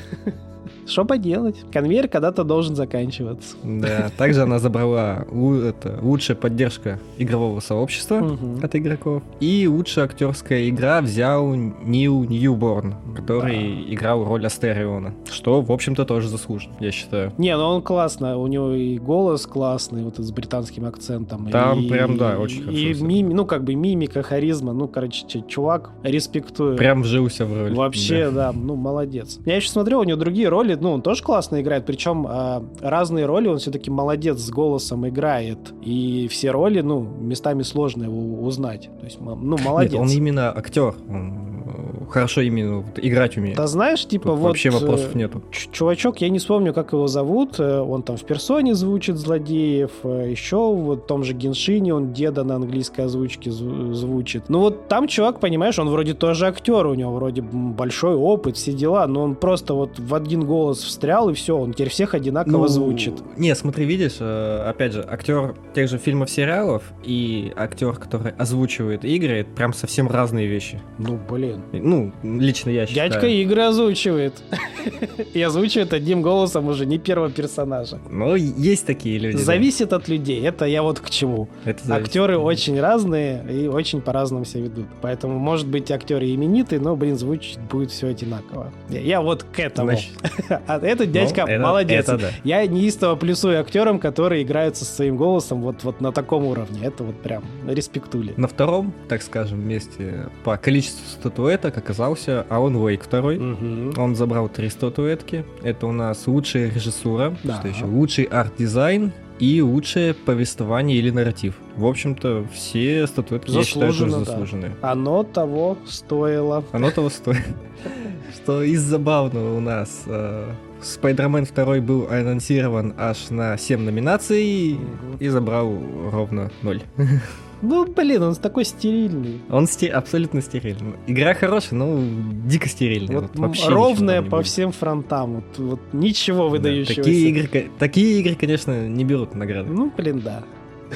Что 0.92 1.06
поделать? 1.06 1.56
Конвейер 1.72 2.10
когда-то 2.10 2.44
должен 2.44 2.76
заканчиваться. 2.76 3.56
Да, 3.64 4.12
также 4.18 4.42
она 4.42 4.60
забрала 4.60 5.26
это, 5.32 5.98
лучшая 6.02 6.36
поддержка 6.36 7.00
игрового 7.18 7.62
сообщества 7.62 8.16
Мгм. 8.20 8.60
от 8.62 8.76
игроков. 8.76 9.24
И 9.40 9.68
лучшая 9.68 10.06
актерская 10.06 10.68
игра 10.68 11.00
взял 11.02 11.54
Нил 11.56 12.26
Ньюборн, 12.26 12.96
который 13.16 13.94
играл 13.94 14.26
роль 14.26 14.46
Астериона. 14.46 15.14
Что, 15.32 15.62
в 15.62 15.72
общем-то, 15.72 16.04
тоже 16.04 16.28
заслуженно, 16.28 16.74
я 16.82 16.92
считаю. 16.92 17.32
Не, 17.38 17.56
ну 17.56 17.64
он 17.64 17.82
классно, 17.82 18.38
у 18.38 18.48
него 18.48 18.72
и 18.74 18.98
голос 18.98 19.46
классный, 19.46 20.04
вот 20.04 20.18
с 20.18 20.32
британским 20.32 20.86
акцентом. 20.86 21.50
Там 21.52 21.80
и- 21.80 21.88
прям, 21.90 22.18
да, 22.18 22.38
очень 22.38 22.64
хорошо 22.64 22.78
И 22.78 22.94
мими, 23.02 23.34
ну 23.34 23.46
как 23.46 23.64
бы 23.64 23.76
мимика, 23.76 24.24
харизма, 24.24 24.74
ну 24.74 24.90
короче, 24.90 25.26
чувак, 25.48 25.92
респектую. 26.04 26.76
Прям 26.76 27.04
вжился 27.04 27.46
в 27.46 27.58
роль. 27.58 27.74
Вообще, 27.74 28.26
Да. 28.30 28.52
да. 28.52 28.60
ну 28.60 28.76
молодец. 28.76 29.40
Я 29.46 29.56
еще 29.56 29.70
смотрел, 29.70 30.02
у 30.02 30.04
него 30.04 30.18
другие 30.18 30.50
роли, 30.50 30.76
ну 30.82 30.92
он 30.92 31.02
тоже 31.02 31.24
классно 31.24 31.62
играет, 31.62 31.86
причем 31.86 32.26
а, 32.28 32.64
разные 32.82 33.26
роли 33.26 33.48
он 33.48 33.60
все-таки 33.60 33.92
молодец 33.92 34.40
с 34.40 34.50
голосом 34.50 35.08
играет, 35.08 35.60
и 35.82 36.28
все 36.30 36.52
роли, 36.52 36.82
ну 36.82 37.02
местами 37.02 37.62
сложно 37.62 38.06
его 38.06 38.44
узнать, 38.44 38.90
то 39.00 39.06
есть 39.06 39.20
ну 39.22 39.58
молодец. 39.58 39.94
Нет, 39.94 40.02
он 40.02 40.10
именно 40.10 40.52
актер. 40.52 40.96
Он, 41.08 41.64
э, 41.66 41.91
хорошо 42.12 42.42
именно 42.42 42.78
вот, 42.80 43.00
играть 43.02 43.38
умеет. 43.38 43.58
Да 43.58 43.68
знаешь, 43.68 44.06
типа 44.06 44.30
Тут 44.30 44.40
вот... 44.40 44.48
Вообще 44.50 44.70
вопросов 44.70 45.12
э, 45.16 45.18
нету. 45.18 45.42
ч- 45.52 45.70
Чувачок, 45.72 46.22
я 46.22 46.30
не 46.30 46.40
вспомню, 46.40 46.74
как 46.74 46.94
его 46.94 47.08
зовут. 47.08 47.60
э, 47.60 47.80
Он 47.80 48.04
там 48.04 48.18
в 48.18 48.24
персоне 48.24 48.76
звучит 48.76 49.18
злодеев. 49.18 49.92
э, 50.04 50.28
Еще 50.30 50.58
вот 50.58 51.04
в 51.04 51.06
том 51.08 51.24
же 51.24 51.34
Геншине 51.34 51.94
он 51.94 52.14
деда 52.14 52.44
на 52.44 52.56
английской 52.56 53.02
озвучке 53.02 53.50
зв- 53.50 53.94
звучит. 53.94 54.44
Ну 54.50 54.60
вот 54.60 54.88
там 54.88 55.08
чувак, 55.08 55.40
понимаешь, 55.40 55.80
он 55.80 55.90
вроде 55.90 56.14
тоже 56.14 56.48
актер, 56.48 56.86
у 56.86 56.94
него 56.94 57.14
вроде 57.14 57.42
большой 57.42 58.16
опыт, 58.16 58.58
все 58.58 58.74
дела, 58.74 59.08
но 59.08 59.24
он 59.24 59.36
просто 59.36 59.74
вот 59.74 59.98
в 60.00 60.14
один 60.14 60.46
голос 60.46 60.80
встрял, 60.84 61.30
и 61.30 61.34
все, 61.34 61.58
он 61.58 61.74
теперь 61.74 61.90
всех 61.90 62.14
одинаково 62.14 62.52
Ну, 62.52 62.68
звучит. 62.68 63.14
Не, 63.38 63.56
смотри, 63.56 63.86
видишь, 63.86 64.20
опять 64.22 64.94
же, 64.94 65.06
актер 65.10 65.56
тех 65.74 65.90
же 65.90 65.98
фильмов, 65.98 66.30
сериалов 66.30 66.84
и 67.04 67.52
актер, 67.56 67.94
который 67.94 68.32
озвучивает 68.38 69.06
игры, 69.06 69.40
это 69.42 69.50
прям 69.52 69.74
совсем 69.74 70.08
разные 70.10 70.48
вещи. 70.48 70.82
Ну, 70.98 71.20
блин. 71.30 71.62
Ну, 71.72 72.01
лично 72.24 72.70
я 72.70 72.86
считаю. 72.86 73.10
Дядька 73.10 73.28
игры 73.28 73.62
озвучивает. 73.64 74.34
И 75.34 75.42
озвучивает 75.42 75.94
одним 75.94 76.22
голосом 76.22 76.68
уже 76.68 76.86
не 76.86 76.98
первого 76.98 77.30
персонажа. 77.30 78.00
Ну, 78.10 78.36
есть 78.36 78.86
такие 78.86 79.20
люди. 79.20 79.38
да. 79.38 79.44
Зависит 79.44 79.94
от 79.94 80.08
людей. 80.08 80.42
Это 80.44 80.66
я 80.66 80.82
вот 80.82 81.00
к 81.00 81.10
чему. 81.10 81.48
Это 81.66 81.86
зависит. 81.86 82.08
Актеры 82.08 82.38
очень 82.38 82.80
разные 82.80 83.44
и 83.50 83.68
очень 83.68 84.02
по-разному 84.02 84.46
себя 84.46 84.64
ведут. 84.64 84.86
Поэтому, 85.02 85.38
может 85.40 85.68
быть, 85.68 85.92
актеры 85.92 86.34
именитые, 86.34 86.80
но, 86.80 86.96
блин, 86.96 87.18
звучит 87.18 87.60
будет 87.70 87.92
все 87.92 88.08
одинаково. 88.08 88.72
Я, 88.90 89.22
вот 89.22 89.44
к 89.44 89.60
этому. 89.60 89.90
Значит, 89.90 90.10
А 90.68 90.80
этот 90.80 91.12
дядька 91.12 91.46
ну, 91.46 91.54
это- 91.54 91.62
молодец. 91.64 92.04
это 92.06 92.18
да. 92.18 92.28
Я 92.44 92.66
неистово 92.66 93.16
плюсую 93.16 93.60
актерам, 93.60 94.00
которые 94.00 94.44
играют 94.44 94.78
со 94.78 94.86
своим 94.86 95.18
голосом 95.18 95.62
вот, 95.62 95.84
вот 95.84 96.02
на 96.02 96.12
таком 96.12 96.46
уровне. 96.46 96.80
Это 96.84 97.04
вот 97.04 97.16
прям 97.22 97.44
респектули. 97.68 98.34
На 98.38 98.48
втором, 98.48 98.94
так 99.08 99.22
скажем, 99.22 99.68
месте 99.68 100.30
по 100.44 100.58
количеству 100.58 101.06
статуэток 101.08 101.78
оказался 101.92 102.46
Alan 102.50 102.76
Wake 102.78 103.04
второй. 103.04 103.38
Мгм. 103.38 103.94
Он 103.98 104.16
забрал 104.16 104.48
три 104.48 104.70
статуэтки. 104.70 105.44
Это 105.62 105.88
у 105.88 105.92
нас 105.92 106.26
лучшая 106.26 106.72
режиссура, 106.72 107.36
Да. 107.44 107.60
что 107.60 107.68
еще 107.68 107.84
лучший 107.86 108.24
арт-дизайн 108.26 109.12
и 109.40 109.62
лучшее 109.62 110.14
повествование 110.14 110.98
или 110.98 111.10
нарратив. 111.10 111.56
В 111.76 111.86
общем-то, 111.86 112.46
все 112.54 113.06
статуэтки, 113.08 113.52
я 113.52 113.64
считаю, 113.64 113.92
да. 113.94 114.20
заслуженные. 114.20 114.76
Оно 114.82 115.24
того 115.24 115.78
стоило. 115.86 116.64
Оно 116.72 116.92
того 116.92 117.10
стоит. 117.10 117.44
Что 118.36 118.64
из 118.64 118.82
забавного 118.82 119.58
у 119.58 119.60
нас 119.60 120.04
э, 120.06 120.54
Spider-Man 120.82 121.54
2 121.54 121.82
был 121.82 122.08
анонсирован 122.10 122.94
аж 122.98 123.30
на 123.32 123.58
7 123.58 123.82
номинаций 123.82 124.78
и 125.20 125.28
забрал 125.28 125.74
ровно 126.12 126.52
0. 126.62 126.82
Ну, 127.62 127.86
блин, 127.86 128.24
он 128.24 128.36
такой 128.36 128.66
стерильный. 128.66 129.40
Он 129.50 129.68
сте- 129.68 129.88
абсолютно 129.90 130.42
стерильный. 130.42 130.94
Игра 131.08 131.34
хорошая, 131.34 131.78
но 131.80 132.00
дико 132.46 132.68
стерильная. 132.68 133.20
Вот 133.22 133.30
Вот 133.36 133.40
вообще 133.40 133.70
ровная 133.70 134.22
по 134.22 134.38
будет. 134.38 134.48
всем 134.48 134.72
фронтам. 134.72 135.36
Вот, 135.36 135.58
вот 135.58 135.80
ничего 135.94 136.46
Да, 136.46 136.50
выдающегося. 136.50 137.04
Такие 137.04 137.30
игры, 137.30 137.70
такие 137.80 138.20
игры, 138.20 138.36
конечно, 138.36 138.88
не 138.88 139.04
берут 139.06 139.36
награды. 139.36 139.72
Ну, 139.72 139.92
блин, 139.96 140.22
да. 140.24 140.44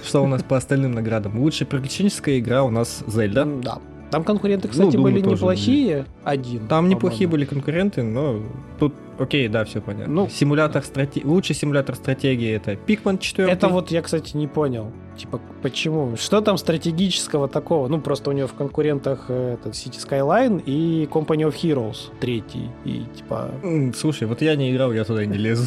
Что 0.04 0.24
у 0.24 0.28
нас 0.28 0.44
по 0.44 0.58
остальным 0.58 0.92
наградам? 0.94 1.40
Лучшая 1.40 1.68
приключенческая 1.68 2.40
игра 2.40 2.64
у 2.64 2.70
нас 2.70 3.04
Зельда. 3.08 3.46
Да. 3.64 3.78
Там 4.12 4.24
конкуренты, 4.24 4.68
Ну, 4.68 4.72
кстати, 4.72 4.92
думаю, 4.98 5.14
были 5.16 5.26
неплохие. 5.26 6.06
Один. 6.24 6.68
Там 6.68 6.90
неплохие 6.90 7.28
были 7.28 7.46
конкуренты, 7.46 8.04
но 8.04 8.40
тут, 8.80 8.94
окей, 9.20 9.48
да, 9.48 9.66
все 9.66 9.82
понятно. 9.82 10.14
Ну, 10.14 10.30
симулятор 10.30 10.84
стратегии, 10.84 11.26
лучший 11.26 11.56
симулятор 11.56 11.96
стратегии 11.96 12.52
это 12.52 12.74
Pikmin 12.74 13.20
4. 13.20 13.52
Это 13.52 13.68
вот 13.70 13.92
я, 13.92 14.02
кстати, 14.02 14.36
не 14.38 14.48
понял. 14.48 14.92
Типа, 15.18 15.40
почему? 15.62 16.18
Что 16.18 16.42
там 16.42 16.58
стратегического 16.58 17.48
такого? 17.48 17.88
Ну, 17.88 18.02
просто 18.02 18.30
у 18.30 18.34
него 18.34 18.48
в 18.48 18.54
конкурентах 18.54 19.26
э, 19.30 19.54
этот 19.54 19.74
City 19.74 19.98
Skyline 19.98 20.62
и 20.66 21.06
Company 21.06 21.48
of 21.50 21.56
Heroes 21.56 22.12
третий. 22.20 22.70
И 22.84 23.06
типа... 23.16 23.52
Слушай, 23.96 24.28
вот 24.28 24.42
я 24.42 24.56
не 24.56 24.72
играл, 24.74 24.92
я 24.92 25.06
туда 25.06 25.26
не 25.26 25.38
лезу. 25.38 25.66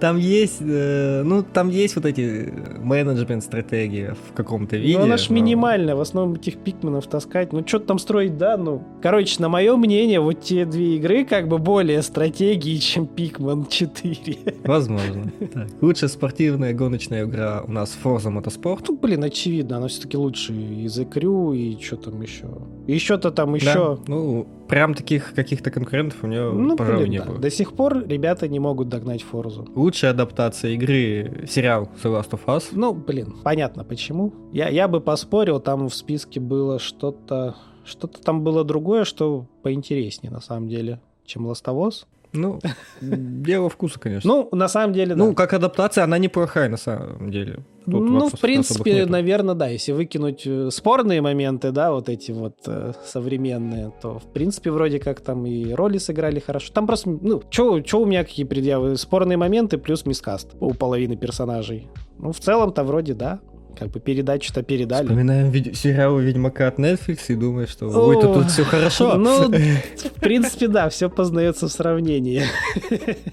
Там 0.00 0.16
есть, 0.16 0.62
э, 0.62 1.22
ну, 1.22 1.42
там 1.42 1.68
есть 1.68 1.96
вот 1.96 2.06
эти 2.06 2.50
менеджмент 2.78 3.44
стратегии 3.44 4.14
в 4.30 4.32
каком-то 4.32 4.76
виде. 4.76 4.96
ну, 4.96 5.04
она 5.04 5.18
ж 5.18 5.28
минимальная, 5.28 5.94
в 5.94 6.00
основном 6.00 6.36
этих 6.36 6.56
пикменов 6.56 7.06
таскать. 7.08 7.52
Ну, 7.52 7.62
что-то 7.66 7.88
там 7.88 7.98
строить, 7.98 8.38
да, 8.38 8.56
ну... 8.56 8.82
Короче, 9.02 9.36
на 9.38 9.50
мое 9.50 9.76
мнение, 9.76 10.20
вот 10.20 10.40
те 10.40 10.64
две 10.64 10.96
игры 10.96 11.26
как 11.26 11.48
бы 11.50 11.58
более 11.58 12.00
стратегии, 12.02 12.76
чем 12.78 13.04
Pikmin 13.04 13.68
4. 13.68 14.38
Возможно. 14.64 15.30
Так, 15.52 15.68
Лучшая 15.82 16.08
спортивная 16.08 16.72
гоночная 16.72 17.24
игра 17.24 17.62
у 17.66 17.72
нас 17.72 17.98
Forza 18.02 18.32
Motorsport. 18.32 18.84
Ну, 18.88 18.96
блин, 18.96 19.22
очевидно, 19.24 19.76
она 19.76 19.88
все-таки 19.88 20.16
лучше 20.16 20.54
и 20.54 20.86
The 20.86 21.06
Crew, 21.06 21.54
и 21.56 21.78
что 21.82 21.96
там 21.96 22.22
еще. 22.22 22.46
И 22.86 22.98
что-то 22.98 23.30
там 23.30 23.52
Да, 23.52 23.58
еще. 23.58 23.98
Ну, 24.06 24.46
прям 24.68 24.94
таких 24.94 25.34
каких-то 25.34 25.70
конкурентов 25.70 26.22
у 26.22 26.26
нее, 26.26 26.50
Ну, 26.52 26.76
пожалуй, 26.76 27.00
блин, 27.02 27.10
не 27.10 27.18
да. 27.18 27.24
было. 27.26 27.38
До 27.38 27.50
сих 27.50 27.72
пор 27.74 28.06
ребята 28.06 28.48
не 28.48 28.60
могут 28.60 28.88
догнать 28.88 29.22
Форзу. 29.22 29.68
Лучшая 29.74 30.12
адаптация 30.12 30.70
игры 30.72 31.44
сериал 31.50 31.88
The 32.02 32.10
Last 32.18 32.30
of 32.30 32.40
Us. 32.46 32.64
Ну, 32.72 32.94
блин, 32.94 33.34
понятно 33.44 33.84
почему. 33.84 34.32
Я, 34.52 34.68
я 34.68 34.88
бы 34.88 35.00
поспорил, 35.00 35.60
там 35.60 35.88
в 35.88 35.94
списке 35.94 36.40
было 36.40 36.78
что-то... 36.78 37.56
Что-то 37.82 38.20
там 38.22 38.44
было 38.44 38.62
другое, 38.62 39.04
что 39.04 39.46
поинтереснее, 39.62 40.30
на 40.30 40.40
самом 40.40 40.68
деле, 40.68 41.00
чем 41.30 41.48
Us. 41.48 42.04
Ну, 42.32 42.60
дело 43.00 43.68
вкуса, 43.68 43.98
конечно. 43.98 44.28
Ну, 44.32 44.48
на 44.52 44.68
самом 44.68 44.92
деле, 44.92 45.14
да. 45.14 45.24
Ну, 45.24 45.34
как 45.34 45.52
адаптация, 45.52 46.04
она 46.04 46.18
неплохая 46.18 46.68
на 46.68 46.76
самом 46.76 47.30
деле. 47.30 47.64
Тут 47.86 48.08
ну, 48.08 48.28
в 48.28 48.38
принципе, 48.38 49.06
наверное, 49.06 49.54
да. 49.54 49.66
Если 49.68 49.90
выкинуть 49.92 50.42
э, 50.46 50.70
спорные 50.70 51.22
моменты, 51.22 51.72
да, 51.72 51.90
вот 51.90 52.08
эти 52.08 52.30
вот 52.30 52.56
э, 52.66 52.92
современные, 53.04 53.92
то, 54.00 54.18
в 54.20 54.32
принципе, 54.32 54.70
вроде 54.70 55.00
как 55.00 55.20
там 55.20 55.44
и 55.46 55.72
роли 55.72 55.98
сыграли 55.98 56.38
хорошо. 56.38 56.72
Там 56.72 56.86
просто, 56.86 57.10
ну, 57.10 57.42
что 57.50 57.80
у 58.00 58.06
меня 58.06 58.22
какие 58.22 58.46
предъявы? 58.46 58.96
Спорные 58.96 59.36
моменты 59.36 59.78
плюс 59.78 60.06
мискаст 60.06 60.54
у 60.60 60.72
половины 60.72 61.16
персонажей. 61.16 61.88
Ну, 62.18 62.32
в 62.32 62.38
целом-то 62.38 62.84
вроде, 62.84 63.14
да. 63.14 63.40
Как 63.80 63.90
бы 63.90 63.98
передачу-то 63.98 64.62
передали. 64.62 65.06
Вспоминаем 65.06 65.50
вид- 65.50 65.74
сериалы 65.74 66.22
Ведьмака 66.22 66.68
от 66.68 66.78
Netflix 66.78 67.20
и 67.28 67.34
думаем, 67.34 67.66
что 67.66 67.88
ой, 67.88 68.14
тут, 68.16 68.24
О, 68.24 68.34
тут 68.34 68.50
все 68.50 68.62
хорошо. 68.62 69.14
Ну, 69.16 69.48
в 69.50 70.20
принципе, 70.20 70.68
да, 70.68 70.90
все 70.90 71.08
познается 71.08 71.66
в 71.66 71.72
сравнении. 71.72 72.42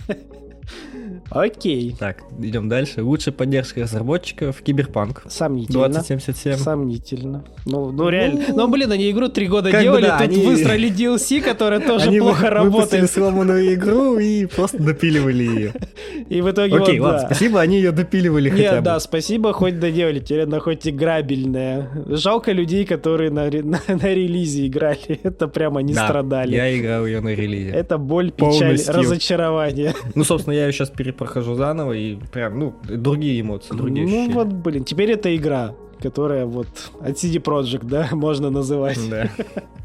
Окей. 1.30 1.96
Так, 2.00 2.24
идем 2.42 2.70
дальше. 2.70 3.02
Лучшая 3.04 3.34
поддержка 3.34 3.82
разработчиков 3.82 4.62
Киберпанк. 4.62 5.24
Сомнительно. 5.30 5.88
2077. 5.90 6.56
Сомнительно. 6.58 7.44
Ну, 7.66 7.92
ну 7.92 8.10
реально. 8.10 8.46
Ну, 8.50 8.68
блин, 8.68 8.92
они 8.92 9.10
игру 9.12 9.28
три 9.30 9.48
года 9.48 9.70
Как 9.72 9.80
бы 9.80 9.84
делали, 9.84 10.06
да, 10.06 10.18
тут 10.20 10.28
они- 10.28 10.46
выстроили 10.46 10.90
DLC, 10.96 11.42
которая 11.42 11.80
тоже 11.80 12.08
Они 12.10 12.20
плохо 12.20 12.44
вы- 12.44 12.50
работает. 12.50 13.12
сломанную 13.12 13.74
игру 13.74 14.18
и 14.18 14.46
просто 14.46 14.82
допиливали 14.82 15.44
ее. 15.44 15.74
И 16.30 16.42
в 16.42 16.50
итоге 16.52 16.76
Окей, 16.78 17.00
вот, 17.00 17.06
ладно, 17.08 17.22
да. 17.22 17.26
спасибо, 17.28 17.62
они 17.62 17.78
ее 17.78 17.92
допиливали 17.92 18.50
хотя 18.50 18.62
Нет, 18.64 18.76
бы. 18.80 18.82
да, 18.82 19.00
спасибо, 19.00 19.54
хоть 19.54 19.80
доделали. 19.80 20.20
Теперь 20.20 20.48
хоть 20.60 20.88
играбельная. 20.88 21.90
Жалко 22.08 22.52
людей, 22.52 22.86
которые 22.86 23.30
на, 23.32 23.46
на, 23.64 23.80
на 23.88 24.08
релизе 24.14 24.68
играли. 24.68 25.20
Это 25.24 25.48
прямо 25.48 25.82
не 25.82 25.94
Да, 25.94 26.06
страдали. 26.06 26.56
Я 26.56 26.78
играл 26.78 27.06
ее 27.06 27.22
на 27.22 27.34
релизе. 27.34 27.72
Это 27.72 27.98
боль, 27.98 28.32
печаль, 28.32 28.52
Полностью. 28.60 28.94
разочарование. 28.96 29.94
Ну, 30.16 30.24
собственно, 30.24 30.54
я 30.54 30.66
ее 30.68 30.72
сейчас 30.74 30.90
перепрохожу 31.08 31.56
заново 31.56 31.94
и 31.94 32.18
прям, 32.32 32.60
ну, 32.60 32.76
другие 32.84 33.40
эмоции, 33.40 33.74
другие 33.74 34.06
ну 34.06 34.14
ощущения. 34.14 34.34
вот, 34.34 34.48
блин, 34.48 34.84
теперь 34.84 35.12
это 35.12 35.34
игра, 35.36 35.74
которая 36.02 36.46
вот 36.46 36.68
от 37.00 37.16
CD 37.16 37.42
Projekt, 37.42 37.86
да, 37.86 38.10
можно 38.12 38.50
называть. 38.50 39.00
Да. 39.10 39.30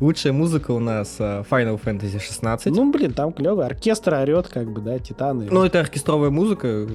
Лучшая 0.02 0.32
музыка 0.32 0.72
у 0.72 0.80
нас 0.80 1.14
а, 1.20 1.44
Final 1.48 1.80
Fantasy 1.80 2.18
16. 2.18 2.74
Ну, 2.74 2.90
блин, 2.90 3.12
там 3.12 3.32
клево. 3.32 3.64
Оркестр 3.64 4.14
орет, 4.14 4.48
как 4.48 4.68
бы, 4.72 4.80
да, 4.80 4.98
титаны. 4.98 5.46
Ну, 5.48 5.62
это 5.62 5.78
оркестровая 5.78 6.30
музыка, 6.30 6.88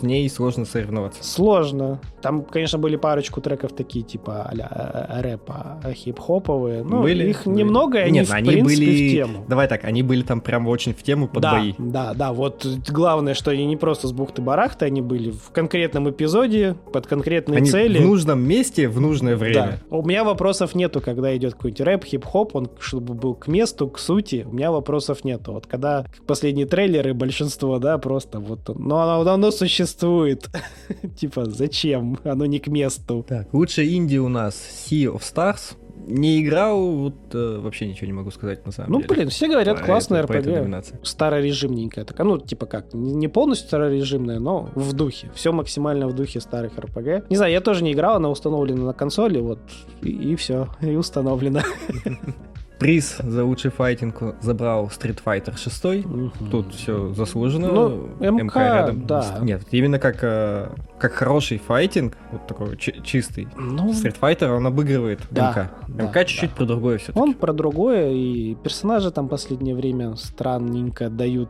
с 0.00 0.02
ней 0.02 0.26
сложно 0.30 0.64
соревноваться. 0.64 1.22
Сложно. 1.22 2.00
Там, 2.22 2.42
конечно, 2.42 2.78
были 2.78 2.96
парочку 2.96 3.42
треков 3.42 3.74
такие, 3.74 4.02
типа 4.02 4.48
а-ля 4.50 4.66
э, 5.10 5.20
рэпа, 5.20 5.78
э, 5.84 5.92
хип-хоповые. 5.92 6.84
Ну, 6.84 7.02
Были? 7.02 7.28
их 7.28 7.44
Были. 7.44 7.58
немного, 7.58 7.98
они, 7.98 8.20
Нет, 8.20 8.28
в 8.28 8.32
они 8.32 8.48
принципе, 8.48 8.86
были... 8.86 9.08
в 9.08 9.12
тему. 9.12 9.44
Давай 9.46 9.68
так, 9.68 9.84
они 9.84 10.02
были 10.02 10.22
там 10.22 10.40
прям 10.40 10.66
очень 10.66 10.94
в 10.94 11.02
тему 11.02 11.28
под 11.28 11.42
да, 11.42 11.52
бои. 11.52 11.74
да, 11.76 12.14
да. 12.14 12.32
Вот 12.32 12.66
главное, 12.88 13.34
что 13.34 13.50
они 13.50 13.66
не 13.66 13.76
просто 13.76 14.08
с 14.08 14.12
бухты-барахты, 14.12 14.86
они 14.86 15.02
были 15.02 15.32
в 15.32 15.50
конкретном 15.52 16.08
эпизоде, 16.08 16.76
под 16.94 17.06
конкретные 17.06 17.58
Они 17.58 17.68
цели. 17.68 17.98
в 17.98 18.06
нужном 18.06 18.40
месте, 18.40 18.88
в 18.88 19.02
нужное 19.02 19.36
время. 19.36 19.80
Да. 19.90 19.98
У 19.98 20.02
меня 20.02 20.24
вопросов 20.24 20.74
нету, 20.74 21.02
когда 21.02 21.36
идет 21.36 21.52
какой-нибудь 21.52 21.80
рэп, 21.82 22.04
хип-хоп, 22.06 22.53
он 22.54 22.70
чтобы 22.78 23.14
был 23.14 23.34
к 23.34 23.48
месту, 23.48 23.88
к 23.88 23.98
сути, 23.98 24.46
у 24.48 24.52
меня 24.52 24.70
вопросов 24.70 25.24
нету. 25.24 25.52
Вот 25.52 25.66
когда 25.66 26.06
последние 26.26 26.66
трейлеры, 26.66 27.14
большинство, 27.14 27.78
да, 27.78 27.98
просто 27.98 28.40
вот, 28.40 28.68
ну 28.68 28.96
оно 28.96 29.24
давно 29.24 29.50
существует. 29.50 30.48
Типа, 31.16 31.46
зачем? 31.46 32.18
Оно 32.24 32.46
не 32.46 32.58
к 32.58 32.68
месту. 32.68 33.24
Так, 33.28 33.52
лучшая 33.52 33.86
инди 33.86 34.18
у 34.18 34.28
нас 34.28 34.54
Sea 34.54 35.12
of 35.14 35.22
Stars. 35.22 35.76
Не 36.06 36.42
играл, 36.42 36.90
вот 36.92 37.14
э, 37.34 37.58
вообще 37.58 37.86
ничего 37.86 38.06
не 38.06 38.12
могу 38.12 38.30
сказать 38.30 38.64
на 38.66 38.72
самом 38.72 38.92
Ну, 38.92 38.98
деле. 39.00 39.14
блин, 39.14 39.28
все 39.30 39.48
говорят, 39.48 39.78
По 39.80 39.84
классная 39.84 40.22
этой 40.22 40.40
RPG. 40.40 40.96
Старорежимненькая 41.02 42.04
такая, 42.04 42.26
ну, 42.26 42.38
типа 42.38 42.66
как, 42.66 42.92
не 42.94 43.28
полностью 43.28 43.68
старорежимная, 43.68 44.38
но 44.38 44.70
в 44.74 44.92
духе. 44.92 45.30
Все 45.34 45.52
максимально 45.52 46.06
в 46.08 46.14
духе 46.14 46.40
старых 46.40 46.74
RPG. 46.76 47.26
Не 47.30 47.36
знаю, 47.36 47.52
я 47.52 47.60
тоже 47.60 47.82
не 47.82 47.92
играл, 47.92 48.16
она 48.16 48.28
установлена 48.30 48.84
на 48.84 48.92
консоли, 48.92 49.38
вот, 49.40 49.58
и, 50.02 50.34
все, 50.36 50.68
и 50.80 50.94
установлена. 50.96 51.62
Приз 52.84 53.16
за 53.24 53.44
лучший 53.46 53.70
файтинг 53.70 54.22
забрал 54.42 54.88
Street 54.88 55.18
Fighter 55.24 55.56
6. 55.56 56.04
Мгм. 56.06 56.32
Тут 56.50 56.74
все 56.74 57.14
заслужено. 57.14 57.72
Ну, 58.20 58.32
МК, 58.44 58.92
да. 58.94 59.38
Нет, 59.40 59.62
именно 59.70 59.98
как, 59.98 60.18
э, 60.20 60.68
как 60.98 61.12
хороший 61.14 61.56
файтинг, 61.56 62.12
вот 62.30 62.46
такой 62.46 62.76
чи- 62.76 63.00
чистый. 63.02 63.48
Ну, 63.56 63.92
Street 63.92 64.16
Fighter, 64.20 64.54
он 64.54 64.66
обыгрывает 64.66 65.20
Да, 65.30 65.50
МК. 65.50 65.70
да, 65.88 66.04
МК 66.04 66.24
чуть-чуть 66.26 66.50
про 66.50 66.66
другое 66.66 66.98
все-таки. 66.98 67.18
Он 67.18 67.32
про 67.32 67.54
другое, 67.54 68.10
и 68.10 68.54
персонажи 68.56 69.10
там 69.10 69.28
последнее 69.28 69.74
время 69.74 70.14
странненько 70.16 71.08
дают 71.08 71.48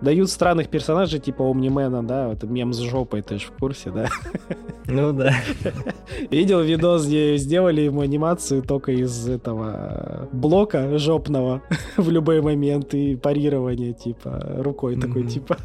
дают 0.00 0.30
странных 0.30 0.68
персонажей, 0.68 1.20
типа 1.20 1.42
Омнимена, 1.42 2.02
да, 2.02 2.32
это 2.32 2.46
мем 2.46 2.72
с 2.72 2.78
жопой, 2.78 3.22
ты 3.22 3.38
же 3.38 3.46
в 3.46 3.52
курсе, 3.52 3.90
да? 3.90 4.08
Ну 4.86 5.12
да. 5.12 5.34
Видел 6.30 6.62
видос, 6.62 7.06
где 7.06 7.36
сделали 7.36 7.82
ему 7.82 8.00
анимацию 8.00 8.62
только 8.62 8.92
из 8.92 9.28
этого 9.28 10.28
блока 10.32 10.98
жопного 10.98 11.62
в 11.96 12.10
любой 12.10 12.40
момент 12.40 12.94
и 12.94 13.14
парирование, 13.14 13.92
типа, 13.92 14.56
рукой 14.58 15.00
такой, 15.00 15.26
типа. 15.26 15.58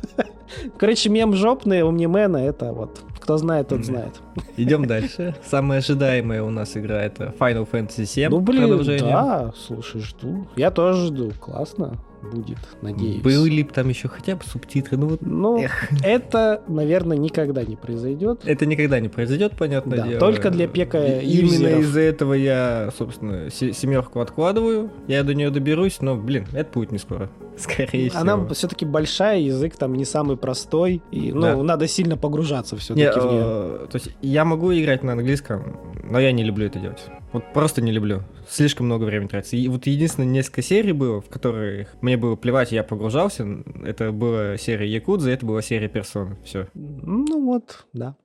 Короче, 0.77 1.09
мем 1.09 1.33
жопный 1.33 1.81
Омнимена, 1.83 2.37
это 2.37 2.71
вот, 2.71 2.99
кто 3.25 3.37
знает, 3.37 3.69
тот 3.69 3.83
знает. 3.83 4.21
Идем 4.57 4.85
дальше. 4.85 5.35
Самая 5.43 5.79
ожидаемая 5.79 6.43
у 6.43 6.51
нас 6.51 6.77
игра 6.77 7.01
это 7.01 7.33
Final 7.39 7.67
Fantasy 7.69 8.03
VII. 8.03 8.27
Ну, 8.29 8.39
блин, 8.39 8.99
да, 8.99 9.51
слушай, 9.57 9.99
жду. 9.99 10.47
Я 10.55 10.69
тоже 10.69 11.07
жду, 11.07 11.31
классно 11.39 11.97
будет, 12.31 12.57
надеюсь. 12.81 13.21
Были 13.21 13.61
бы 13.61 13.71
там 13.71 13.87
еще 13.89 14.07
хотя 14.07 14.35
бы 14.35 14.43
субтитры. 14.43 14.97
Ну 14.97 15.07
вот 15.09 15.21
Ну, 15.21 15.61
Эх. 15.61 15.89
это, 16.03 16.61
наверное, 16.67 17.17
никогда 17.17 17.63
не 17.63 17.75
произойдет. 17.75 18.41
это 18.45 18.65
никогда 18.65 18.99
не 18.99 19.09
произойдет, 19.09 19.53
понятное 19.55 19.99
Да, 19.99 20.07
дело. 20.07 20.19
только 20.19 20.49
для 20.49 20.67
пека 20.67 21.19
И 21.19 21.37
Именно 21.37 21.79
из-за 21.81 21.99
этого 22.01 22.33
я, 22.33 22.89
собственно, 22.97 23.51
се- 23.51 23.73
семерку 23.73 24.21
откладываю. 24.21 24.89
Я 25.07 25.21
до 25.23 25.35
нее 25.35 25.51
доберусь, 25.51 26.01
но, 26.01 26.15
блин, 26.15 26.45
это 26.53 26.69
будет 26.73 26.91
не 26.91 26.97
скоро. 26.97 27.29
Скорее 27.59 28.09
всего. 28.09 28.21
Она 28.21 28.47
все-таки 28.55 28.85
большая, 28.85 29.39
язык 29.39 29.75
там 29.77 29.93
не 29.93 30.03
самый 30.05 30.35
простой. 30.35 31.03
И, 31.11 31.31
ну, 31.31 31.41
Да. 31.41 31.55
надо 31.63 31.87
сильно 31.87 32.17
погружаться 32.17 32.73
Не, 32.75 32.79
все-таки 32.81 33.03
в 33.03 33.13
нее. 33.13 33.14
Э, 33.23 33.87
то 33.89 33.95
есть 33.95 34.09
я 34.21 34.45
могу 34.45 34.73
играть 34.73 35.03
на 35.03 35.13
английском, 35.13 35.95
но 36.03 36.19
я 36.19 36.31
не 36.31 36.43
люблю 36.43 36.67
это 36.67 36.79
делать. 36.79 37.03
Вот 37.31 37.51
просто 37.53 37.81
не 37.81 37.91
люблю. 37.91 38.23
Слишком 38.47 38.85
много 38.85 39.03
времени 39.03 39.27
тратится. 39.27 39.57
И 39.57 39.67
вот 39.67 39.87
единственное 39.87 40.27
несколько 40.27 40.61
серий 40.61 40.93
было, 40.93 41.21
в 41.21 41.29
которых 41.29 41.89
мне 42.01 42.17
было 42.17 42.35
плевать, 42.35 42.71
я 42.71 42.83
погружался. 42.83 43.45
Это 43.83 44.11
была 44.11 44.57
серия 44.57 44.87
Якудза, 44.87 45.31
это 45.31 45.45
была 45.45 45.61
серия 45.61 45.89
Персона. 45.89 46.37
Все. 46.43 46.67
Ну 46.73 47.43
вот, 47.45 47.85
да. 47.93 48.15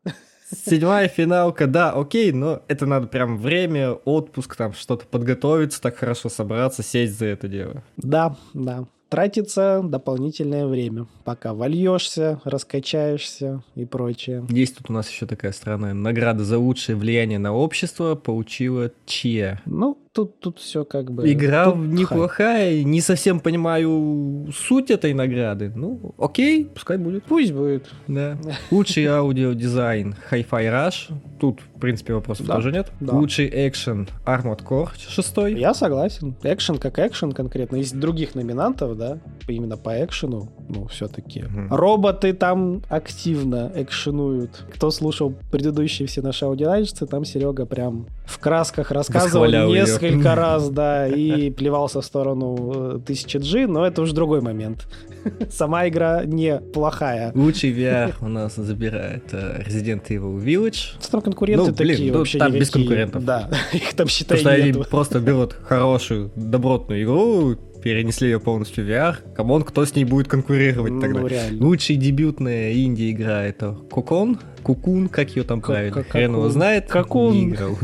Седьмая 0.67 1.07
финалка, 1.09 1.67
да, 1.67 1.93
окей, 1.93 2.33
но 2.33 2.63
это 2.67 2.85
надо 2.85 3.07
прям 3.07 3.39
время, 3.39 3.93
отпуск, 3.93 4.57
там 4.57 4.73
что-то 4.73 5.07
подготовиться, 5.07 5.81
так 5.81 5.97
хорошо 5.97 6.29
собраться, 6.29 6.83
сесть 6.83 7.19
за 7.19 7.27
это 7.27 7.47
дело. 7.47 7.85
Да, 7.97 8.37
да. 8.53 8.85
Тратится 9.11 9.81
дополнительное 9.83 10.67
время, 10.67 11.07
пока 11.25 11.52
вольешься, 11.52 12.40
раскачаешься 12.45 13.64
и 13.75 13.85
прочее. 13.85 14.47
Есть 14.49 14.79
тут 14.79 14.88
у 14.88 14.93
нас 14.93 15.11
еще 15.11 15.26
такая 15.26 15.50
странная 15.50 15.95
награда 15.95 16.45
за 16.45 16.59
лучшее 16.59 16.95
влияние 16.95 17.40
на 17.40 17.52
общество 17.52 18.14
получила 18.14 18.93
Чья. 19.07 19.61
Ну, 19.67 19.99
тут, 20.12 20.40
тут 20.40 20.59
все 20.59 20.85
как 20.85 21.11
бы... 21.11 21.31
Игра 21.31 21.67
тут 21.67 21.76
неплохая, 21.76 22.83
не 22.83 23.00
совсем 23.00 23.40
понимаю 23.40 24.49
суть 24.52 24.90
этой 24.90 25.14
награды. 25.14 25.73
Ну, 25.75 26.14
окей, 26.19 26.67
пускай 26.67 26.99
будет. 26.99 27.25
Пусть 27.25 27.52
будет. 27.52 27.88
Да. 28.09 28.37
Лучший 28.71 29.07
аудиодизайн 29.07 30.14
Hi-Fi 30.31 30.49
Rush. 30.50 31.14
Тут, 31.38 31.61
в 31.76 31.81
принципе, 31.81 32.14
вопросов 32.14 32.47
Да, 32.47 32.57
тоже 32.57 32.73
нет. 32.73 32.93
да. 33.00 33.14
Лучший 33.14 33.49
экшен 33.69 34.09
Armored 34.26 34.64
Core 34.64 34.90
6. 34.97 35.59
Я 35.59 35.75
согласен. 35.75 36.35
Экшен 36.43 36.79
как 36.79 36.99
экшен 36.99 37.33
конкретно. 37.33 37.76
Из 37.76 37.93
других 37.93 38.35
номинантов, 38.35 38.97
да, 38.97 39.19
именно 39.49 39.76
по 39.76 40.05
экшену, 40.05 40.52
ну, 40.69 40.87
все-таки. 40.88 41.43
Мгм. 41.43 41.69
Роботы 41.73 42.33
там 42.33 42.83
активно 42.88 43.73
экшенуют. 43.75 44.64
Кто 44.75 44.90
слушал 44.90 45.35
предыдущие 45.50 46.09
все 46.09 46.21
наши 46.21 46.45
аудиоанальцы, 46.45 47.07
там 47.07 47.25
Серега 47.25 47.64
прям 47.64 48.07
в 48.31 48.39
красках 48.39 48.91
рассказывал 48.91 49.45
Восхвалял 49.47 49.73
несколько 49.73 50.35
раз, 50.37 50.71
да, 50.71 51.07
и 51.09 51.51
плевался 51.51 52.01
в 52.01 52.05
сторону 52.05 52.73
э, 52.75 53.00
1000 53.02 53.39
G, 53.41 53.67
но 53.67 53.85
это 53.87 54.02
уже 54.02 54.15
другой 54.15 54.41
момент. 54.41 54.87
Сама 55.50 55.89
игра 55.89 56.25
неплохая. 56.25 57.33
Лучший 57.35 57.73
VR 57.73 58.15
у 58.21 58.28
нас 58.28 58.54
забирает 58.57 59.25
э, 59.33 59.63
Resident 59.67 60.07
Evil 60.09 60.43
Village. 60.43 61.11
Там 61.11 61.21
конкуренты 61.23 61.67
Ну, 61.71 61.73
блин, 61.76 61.97
такие 61.97 62.13
ну, 62.13 62.19
вообще 62.19 62.39
там 62.39 62.52
без 62.52 62.69
никакие. 62.69 62.87
конкурентов. 62.87 63.25
Да, 63.25 63.50
их 63.73 63.95
там, 63.95 64.07
считай, 64.09 64.39
Потому 64.39 64.54
что 64.57 64.63
они 64.63 64.73
нету. 64.78 64.89
просто 64.91 65.21
берут 65.21 65.57
хорошую, 65.65 66.31
добротную 66.37 67.02
игру, 67.02 67.57
перенесли 67.83 68.28
ее 68.31 68.41
полностью 68.41 68.85
в 68.85 68.89
VR. 68.89 69.17
Come 69.35 69.50
on, 69.50 69.63
кто 69.65 69.85
с 69.85 69.95
ней 69.95 70.04
будет 70.04 70.28
конкурировать 70.28 71.00
тогда? 71.00 71.21
Ну, 71.21 71.26
реально. 71.26 71.67
Лучшая 71.67 71.97
дебютная 71.97 72.73
инди-игра 72.75 73.43
это 73.45 73.76
Кокон, 73.91 74.39
Cocoon, 74.63 75.09
как 75.09 75.35
ее 75.35 75.43
там 75.45 75.61
правильно, 75.63 75.95
как- 76.02 76.09
хрен 76.09 76.33
его 76.33 76.49
знает. 76.50 76.89
Cocoon. 76.89 77.33
Не 77.35 77.45
играл. 77.49 77.78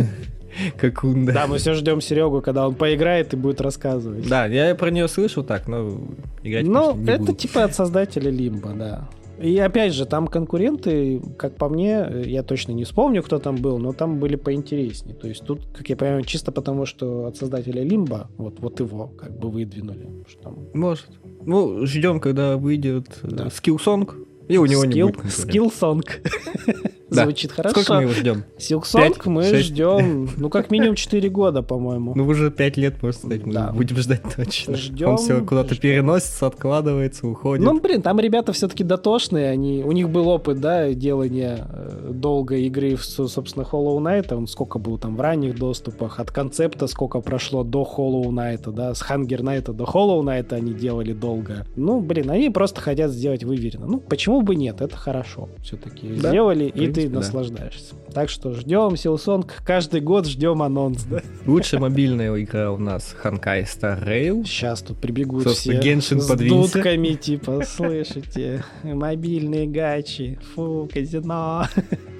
Cocoon, 0.78 1.26
да. 1.26 1.32
Да, 1.32 1.46
мы 1.46 1.58
все 1.58 1.74
ждем 1.74 2.00
Серегу, 2.00 2.40
когда 2.42 2.66
он 2.66 2.74
поиграет 2.74 3.32
и 3.34 3.36
будет 3.36 3.60
рассказывать. 3.60 4.28
Да, 4.28 4.46
я 4.46 4.74
про 4.74 4.90
нее 4.90 5.08
слышал 5.08 5.42
так, 5.44 5.68
но 5.68 6.00
играть 6.42 6.66
Ну, 6.66 6.94
не 6.96 7.10
это 7.10 7.18
буду. 7.20 7.34
типа 7.34 7.64
от 7.64 7.74
создателя 7.74 8.30
Лимба, 8.30 8.72
да. 8.74 9.08
И 9.38 9.58
опять 9.58 9.92
же, 9.92 10.06
там 10.06 10.28
конкуренты, 10.28 11.20
как 11.38 11.56
по 11.56 11.68
мне, 11.68 12.06
я 12.24 12.42
точно 12.42 12.72
не 12.72 12.84
вспомню, 12.84 13.22
кто 13.22 13.38
там 13.38 13.56
был, 13.56 13.76
но 13.76 13.92
там 13.92 14.18
были 14.18 14.36
поинтереснее. 14.36 15.14
То 15.14 15.28
есть 15.28 15.44
тут, 15.44 15.60
как 15.76 15.86
я 15.90 15.96
понимаю, 15.96 16.22
чисто 16.24 16.52
потому, 16.52 16.86
что 16.86 17.26
от 17.26 17.36
создателя 17.36 17.82
Лимба, 17.82 18.30
вот, 18.38 18.60
вот 18.60 18.80
его 18.80 19.08
как 19.08 19.38
бы 19.38 19.50
выдвинули. 19.50 20.08
Что 20.26 20.56
Может. 20.72 21.08
Ну, 21.44 21.84
ждем, 21.84 22.18
когда 22.18 22.56
выйдет 22.56 23.08
э, 23.22 23.28
Да. 23.30 23.46
Skillsong, 23.48 24.26
и 24.48 24.56
у 24.56 24.64
него 24.64 24.86
не 24.86 24.92
скилл, 24.92 25.08
будет 25.08 25.20
конкурента. 25.46 26.20
Да. 27.08 27.22
Звучит 27.22 27.52
хорошо. 27.52 27.70
Сколько 27.82 27.94
мы 27.94 28.02
его 28.02 28.12
ждем? 28.12 28.44
Силксонг 28.58 29.26
мы 29.26 29.44
Шесть? 29.44 29.68
ждем, 29.68 30.28
ну, 30.36 30.50
как 30.50 30.72
минимум 30.72 30.96
4 30.96 31.28
года, 31.28 31.62
по-моему. 31.62 32.12
Ну, 32.16 32.26
уже 32.26 32.50
пять 32.50 32.76
лет, 32.76 33.00
можно 33.02 33.18
сказать, 33.20 33.46
мы 33.46 33.52
Да. 33.52 33.70
будем 33.72 33.96
ждать 33.98 34.22
точно. 34.36 34.74
Ждем, 34.76 35.10
Он 35.10 35.16
все 35.18 35.40
куда-то 35.44 35.74
ждем. 35.74 35.82
переносится, 35.82 36.46
откладывается, 36.48 37.28
уходит. 37.28 37.64
Ну, 37.64 37.78
блин, 37.80 38.02
там 38.02 38.18
ребята 38.18 38.52
все-таки 38.52 38.82
дотошные, 38.82 39.50
они, 39.50 39.84
у 39.84 39.92
них 39.92 40.08
был 40.10 40.28
опыт, 40.28 40.60
да, 40.60 40.92
делания 40.94 41.68
э, 41.70 42.10
долгой 42.12 42.62
игры 42.64 42.96
в, 42.96 43.04
со- 43.04 43.28
собственно, 43.28 43.62
Hollow 43.64 43.98
Knight, 43.98 44.34
он 44.34 44.48
сколько 44.48 44.78
был 44.80 44.98
там 44.98 45.14
в 45.16 45.20
ранних 45.20 45.56
доступах, 45.56 46.18
от 46.18 46.32
концепта 46.32 46.88
сколько 46.88 47.20
прошло 47.20 47.62
до 47.62 47.82
Hollow 47.96 48.24
Knight, 48.30 48.68
да, 48.72 48.94
с 48.94 49.02
Hunger 49.02 49.42
Knight 49.42 49.72
до 49.72 49.84
Hollow 49.84 50.22
Knight 50.24 50.52
они 50.52 50.72
делали 50.74 51.12
долго. 51.12 51.66
Ну, 51.76 52.00
блин, 52.00 52.30
они 52.30 52.50
просто 52.50 52.80
хотят 52.80 53.12
сделать 53.12 53.44
выверенно. 53.44 53.86
Ну, 53.86 54.00
почему 54.00 54.42
бы 54.42 54.56
нет, 54.56 54.80
это 54.80 54.96
хорошо 54.96 55.48
все-таки. 55.62 56.08
Да, 56.20 56.30
Сделали, 56.30 56.64
и 56.64 56.95
принципе, 56.96 57.02
ты 57.02 57.08
да. 57.08 57.18
наслаждаешься. 57.20 57.94
Так 58.12 58.30
что 58.30 58.52
ждем 58.54 58.96
Силсонг, 58.96 59.54
каждый 59.64 60.00
год 60.00 60.26
ждем 60.26 60.62
анонс, 60.62 61.04
да. 61.04 61.22
Лучшая 61.46 61.80
мобильная 61.80 62.34
игра 62.42 62.72
у 62.72 62.78
нас 62.78 63.14
Ханкай 63.18 63.62
Star 63.62 64.02
Rail. 64.02 64.44
Сейчас 64.44 64.80
тут 64.82 64.98
прибегут 64.98 65.44
Собственно, 65.44 65.80
все 65.80 65.90
Геншин 65.90 66.20
с 66.20 66.26
подвинься. 66.26 66.72
дудками, 66.74 67.08
типа, 67.14 67.62
слышите, 67.66 68.64
мобильные 68.82 69.66
гачи, 69.66 70.38
фу, 70.54 70.88
казино. 70.92 71.66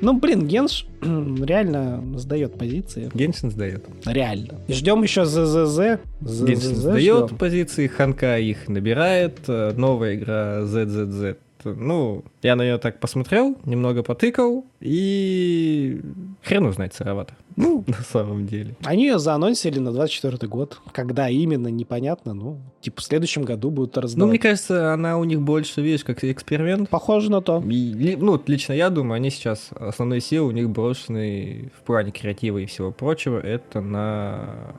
Ну, 0.03 0.19
блин, 0.19 0.47
Генш 0.47 0.87
реально 1.01 2.03
сдает 2.19 2.59
позиции. 2.59 3.11
Геншин 3.15 3.51
сдает. 3.51 3.87
Реально. 4.05 4.61
Ждем 4.69 5.03
еще 5.03 5.25
ЗЗЗ. 5.25 6.01
Геншин 6.21 6.77
сдает 6.77 7.39
позиции, 7.39 7.87
Ханкай 7.87 8.45
их 8.45 8.69
набирает. 8.69 9.39
э, 9.49 9.73
Новая 9.77 10.15
игра 10.17 10.61
ZZZ. 10.61 11.37
Ну, 11.75 12.25
я 12.43 12.57
на 12.57 12.63
нее 12.63 12.79
так 12.79 13.01
посмотрел, 13.01 13.57
немного 13.65 14.03
потыкал, 14.03 14.65
и 14.81 16.01
хрен 16.43 16.67
узнать 16.67 16.95
сыровато. 16.95 17.35
Ну, 17.59 17.85
на 17.87 18.03
самом 18.05 18.47
деле. 18.47 18.77
Они 18.85 19.05
ее 19.07 19.19
заанонсили 19.19 19.79
на 19.79 19.91
24 19.91 20.47
год. 20.47 20.79
Когда 20.93 21.31
именно, 21.31 21.69
непонятно. 21.69 22.35
Ну, 22.35 22.59
типа, 22.83 23.01
в 23.01 23.05
следующем 23.05 23.45
году 23.45 23.71
будут 23.71 23.97
Ну, 23.97 24.03
раздавать. 24.03 24.29
мне 24.29 24.39
кажется, 24.39 24.93
она 24.93 25.17
у 25.17 25.25
них 25.25 25.41
больше, 25.41 25.81
видишь, 25.81 26.05
как 26.05 26.23
эксперимент. 26.23 26.91
Похоже 26.91 27.31
на 27.31 27.41
то. 27.41 27.63
И 27.67 28.15
ну, 28.21 28.39
лично 28.47 28.75
я 28.75 28.91
думаю, 28.91 29.17
они 29.17 29.31
сейчас, 29.31 29.71
основные 29.71 30.21
силы 30.21 30.49
у 30.49 30.51
них 30.51 30.69
брошены 30.69 31.73
в 31.79 31.83
плане 31.87 32.11
креатива 32.13 32.59
и 32.59 32.67
всего 32.67 32.93
прочего, 32.93 33.39
это 33.41 33.81
на 33.81 34.75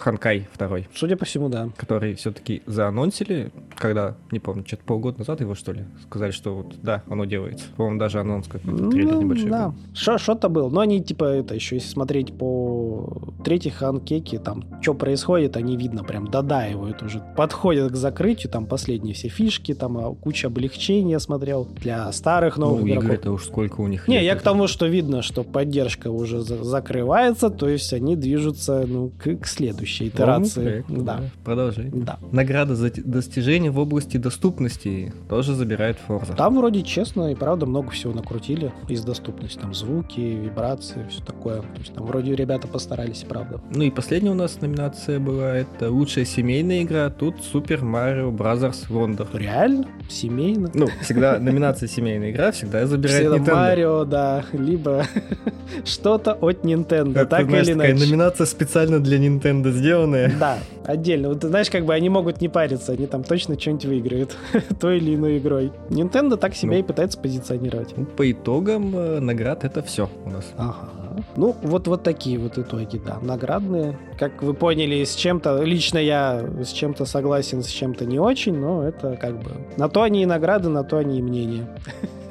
Ханкай 0.00 0.48
второй, 0.52 0.88
Судя 0.94 1.16
по 1.16 1.24
всему, 1.24 1.48
да. 1.48 1.68
который 1.76 2.14
все-таки 2.14 2.62
заанонсили, 2.66 3.52
когда, 3.76 4.16
не 4.30 4.38
помню, 4.38 4.64
что-то 4.66 4.82
полгода 4.84 5.18
назад 5.18 5.40
его, 5.40 5.54
что 5.54 5.72
ли, 5.72 5.84
сказали, 6.02 6.30
что 6.30 6.54
вот, 6.56 6.74
да, 6.82 7.02
оно 7.08 7.24
делается. 7.26 7.66
По-моему, 7.76 7.98
даже 8.00 8.18
анонс 8.18 8.46
какой-то, 8.48 8.90
трейлер 8.90 9.14
Ну, 9.14 9.22
небольшой 9.22 9.50
да. 9.50 9.72
Что-то 9.94 10.48
было. 10.48 10.68
Но 10.70 10.80
они, 10.80 11.02
типа, 11.02 11.24
это 11.24 11.54
еще 11.54 11.76
если 11.76 11.88
смотреть 11.88 12.32
по 12.36 13.32
третьей 13.44 13.70
ханкеке, 13.72 14.38
там, 14.38 14.64
что 14.80 14.94
происходит, 14.94 15.56
они, 15.56 15.76
видно, 15.76 16.02
прям 16.02 16.28
додаивают 16.28 17.02
уже. 17.02 17.22
Подходят 17.36 17.92
к 17.92 17.96
закрытию, 17.96 18.50
там, 18.50 18.66
последние 18.66 19.14
все 19.14 19.28
фишки, 19.28 19.74
там, 19.74 19.98
а, 19.98 20.14
куча 20.14 20.46
облегчений 20.48 21.12
я 21.12 21.20
смотрел 21.20 21.66
для 21.66 22.10
старых 22.12 22.56
новых 22.56 22.80
Ну, 22.82 22.86
игроков. 22.88 23.04
игры-то 23.04 23.32
уж 23.32 23.44
сколько 23.44 23.80
у 23.82 23.86
них 23.86 24.08
Не, 24.08 24.24
я 24.24 24.34
к 24.36 24.42
тому, 24.42 24.66
что 24.66 24.86
видно, 24.86 25.20
что 25.22 25.44
поддержка 25.44 26.10
уже 26.10 26.40
за- 26.40 26.64
закрывается, 26.64 27.50
то 27.50 27.68
есть 27.68 27.92
они 27.92 28.16
движутся, 28.16 28.84
ну, 28.86 29.10
к, 29.18 29.36
к 29.36 29.46
следующей 29.46 29.89
следующей 29.90 30.08
итерации. 30.08 30.62
Проект, 30.62 30.90
да. 30.90 31.16
да. 31.16 31.20
Продолжай. 31.44 31.90
Да. 31.92 32.18
Награда 32.32 32.76
за 32.76 32.90
достижения 32.90 33.70
в 33.70 33.78
области 33.78 34.16
доступности 34.16 35.12
тоже 35.28 35.54
забирает 35.54 35.98
Forza. 36.08 36.34
Там 36.36 36.56
вроде 36.56 36.82
честно 36.82 37.32
и 37.32 37.34
правда 37.34 37.66
много 37.66 37.90
всего 37.90 38.12
накрутили 38.12 38.72
из 38.88 39.02
доступности. 39.02 39.58
Там 39.58 39.74
звуки, 39.74 40.20
вибрации, 40.20 41.06
все 41.10 41.22
такое. 41.22 41.60
То 41.60 41.78
есть 41.78 41.94
там 41.94 42.06
вроде 42.06 42.34
ребята 42.34 42.68
постарались, 42.68 43.24
правда. 43.28 43.60
Ну 43.74 43.82
и 43.82 43.90
последняя 43.90 44.30
у 44.30 44.34
нас 44.34 44.60
номинация 44.60 45.18
была, 45.18 45.56
это 45.56 45.90
лучшая 45.90 46.24
семейная 46.24 46.82
игра, 46.82 47.10
тут 47.10 47.36
Super 47.52 47.80
Mario 47.82 48.34
Bros. 48.36 48.60
Wonder. 48.88 49.26
Реально? 49.32 49.86
Семейно? 50.08 50.70
Ну, 50.74 50.88
всегда 51.02 51.38
номинация 51.40 51.88
семейная 51.88 52.30
игра 52.30 52.52
всегда 52.52 52.86
забирает 52.86 53.20
Всегда 53.20 53.36
Nintendo. 53.36 53.54
Марио, 53.54 54.04
да, 54.04 54.44
либо 54.52 55.04
что-то 55.84 56.32
от 56.32 56.64
Nintendo, 56.64 57.12
Это, 57.12 57.26
так 57.26 57.46
знаешь, 57.46 57.66
или 57.66 57.74
такая 57.74 57.92
иначе. 57.92 58.06
номинация 58.06 58.46
специально 58.46 59.00
для 59.00 59.18
Nintendo 59.18 59.70
сделанная. 59.80 60.32
Да, 60.38 60.58
отдельно. 60.84 61.28
Вот 61.30 61.42
знаешь, 61.42 61.70
как 61.70 61.84
бы 61.84 61.94
они 61.94 62.08
могут 62.08 62.40
не 62.40 62.48
париться, 62.48 62.92
они 62.92 63.06
там 63.06 63.24
точно 63.24 63.58
что-нибудь 63.58 63.84
выиграют 63.86 64.36
той 64.80 64.98
или 64.98 65.14
иной 65.16 65.38
игрой. 65.38 65.72
Nintendo 65.88 66.36
так 66.36 66.54
себя 66.54 66.74
Ну. 66.74 66.78
и 66.78 66.82
пытается 66.82 67.18
позиционировать. 67.18 67.94
Ну, 67.96 68.04
По 68.04 68.30
итогам 68.30 68.94
э, 68.94 69.20
наград 69.20 69.64
это 69.64 69.82
все 69.82 70.08
у 70.24 70.30
нас. 70.30 70.44
Ага. 70.56 70.88
Ну, 71.36 71.56
вот, 71.62 71.86
вот 71.88 72.02
такие 72.02 72.38
вот 72.38 72.58
итоги, 72.58 73.00
да, 73.04 73.18
наградные. 73.20 73.98
Как 74.18 74.42
вы 74.42 74.54
поняли, 74.54 75.04
с 75.04 75.14
чем-то, 75.14 75.62
лично 75.62 75.98
я 75.98 76.44
с 76.62 76.72
чем-то 76.72 77.04
согласен, 77.04 77.62
с 77.62 77.68
чем-то 77.68 78.04
не 78.04 78.18
очень, 78.18 78.56
но 78.58 78.84
это 78.84 79.16
как 79.16 79.38
бы... 79.38 79.50
На 79.76 79.88
то 79.88 80.02
они 80.02 80.22
и 80.22 80.26
награды, 80.26 80.68
на 80.68 80.84
то 80.84 80.98
они 80.98 81.18
и 81.18 81.22
мнения. 81.22 81.68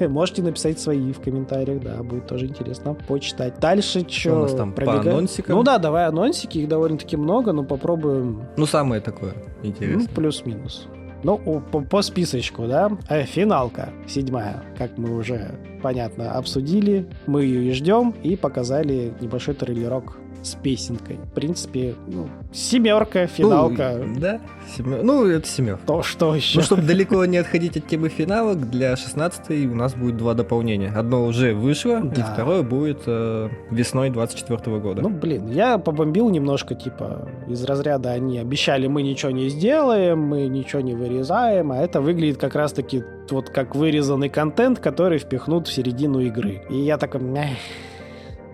Можете 0.00 0.42
написать 0.42 0.78
свои 0.78 1.12
в 1.12 1.20
комментариях, 1.20 1.82
да, 1.82 2.02
будет 2.02 2.26
тоже 2.26 2.46
интересно 2.46 2.94
почитать. 2.94 3.58
Дальше 3.60 4.06
что? 4.08 4.34
у 4.34 4.38
нас 4.42 4.54
там 4.54 4.72
по 4.72 5.00
анонсикам? 5.00 5.56
Ну 5.56 5.62
да, 5.62 5.78
давай 5.78 6.06
анонсики, 6.06 6.58
их 6.58 6.68
довольно-таки 6.68 7.16
много, 7.16 7.52
но 7.52 7.64
попробуем 7.64 8.44
Ну, 8.56 8.66
самое 8.66 9.00
такое 9.00 9.34
ну, 9.62 9.68
интересное. 9.68 10.08
плюс-минус. 10.14 10.88
Ну, 11.22 11.38
по, 11.72 11.80
по 11.80 12.02
списочку, 12.02 12.66
да. 12.66 12.90
Э, 13.08 13.24
финалка 13.24 13.90
седьмая, 14.06 14.62
как 14.76 14.96
мы 14.98 15.16
уже, 15.16 15.54
понятно, 15.82 16.32
обсудили. 16.32 17.06
Мы 17.26 17.44
ее 17.44 17.70
и 17.70 17.72
ждем, 17.72 18.14
и 18.22 18.36
показали 18.36 19.12
небольшой 19.20 19.54
трейлерок 19.54 20.19
с 20.42 20.54
песенкой. 20.54 21.16
В 21.16 21.30
принципе, 21.34 21.94
ну, 22.06 22.28
семерка, 22.52 23.26
финалка. 23.26 24.00
Ну, 24.04 24.20
да, 24.20 24.40
семер- 24.76 25.02
ну 25.02 25.26
это 25.26 25.46
семерка. 25.46 25.82
То, 25.86 26.02
что 26.02 26.34
еще? 26.34 26.58
Ну, 26.58 26.64
чтобы 26.64 26.82
далеко 26.82 27.24
не 27.26 27.36
отходить 27.38 27.76
от 27.76 27.86
темы 27.86 28.08
финалок, 28.08 28.70
для 28.70 28.96
16 28.96 29.66
у 29.66 29.74
нас 29.74 29.94
будет 29.94 30.16
два 30.16 30.34
дополнения. 30.34 30.92
Одно 30.96 31.24
уже 31.26 31.54
вышло, 31.54 32.00
и 32.00 32.08
Да. 32.16 32.24
второе 32.32 32.62
будет 32.62 33.02
э, 33.06 33.48
весной 33.70 34.10
24 34.10 34.78
года. 34.78 35.02
Ну, 35.02 35.10
блин, 35.10 35.50
я 35.50 35.78
побомбил 35.78 36.30
немножко, 36.30 36.74
типа, 36.74 37.28
из 37.48 37.62
разряда 37.64 38.10
они 38.12 38.38
обещали, 38.38 38.86
мы 38.86 39.02
ничего 39.02 39.30
не 39.32 39.48
сделаем, 39.48 40.18
мы 40.20 40.46
ничего 40.48 40.80
не 40.82 40.94
вырезаем, 40.94 41.72
а 41.72 41.76
это 41.78 42.00
выглядит 42.00 42.38
как 42.38 42.54
раз-таки 42.54 43.04
вот 43.30 43.50
как 43.50 43.74
вырезанный 43.76 44.28
контент, 44.28 44.78
который 44.80 45.18
впихнут 45.18 45.68
в 45.68 45.72
середину 45.72 46.20
игры. 46.20 46.62
И 46.70 46.76
я 46.76 46.98
такой, 46.98 47.20
«Мeh, 47.20 47.50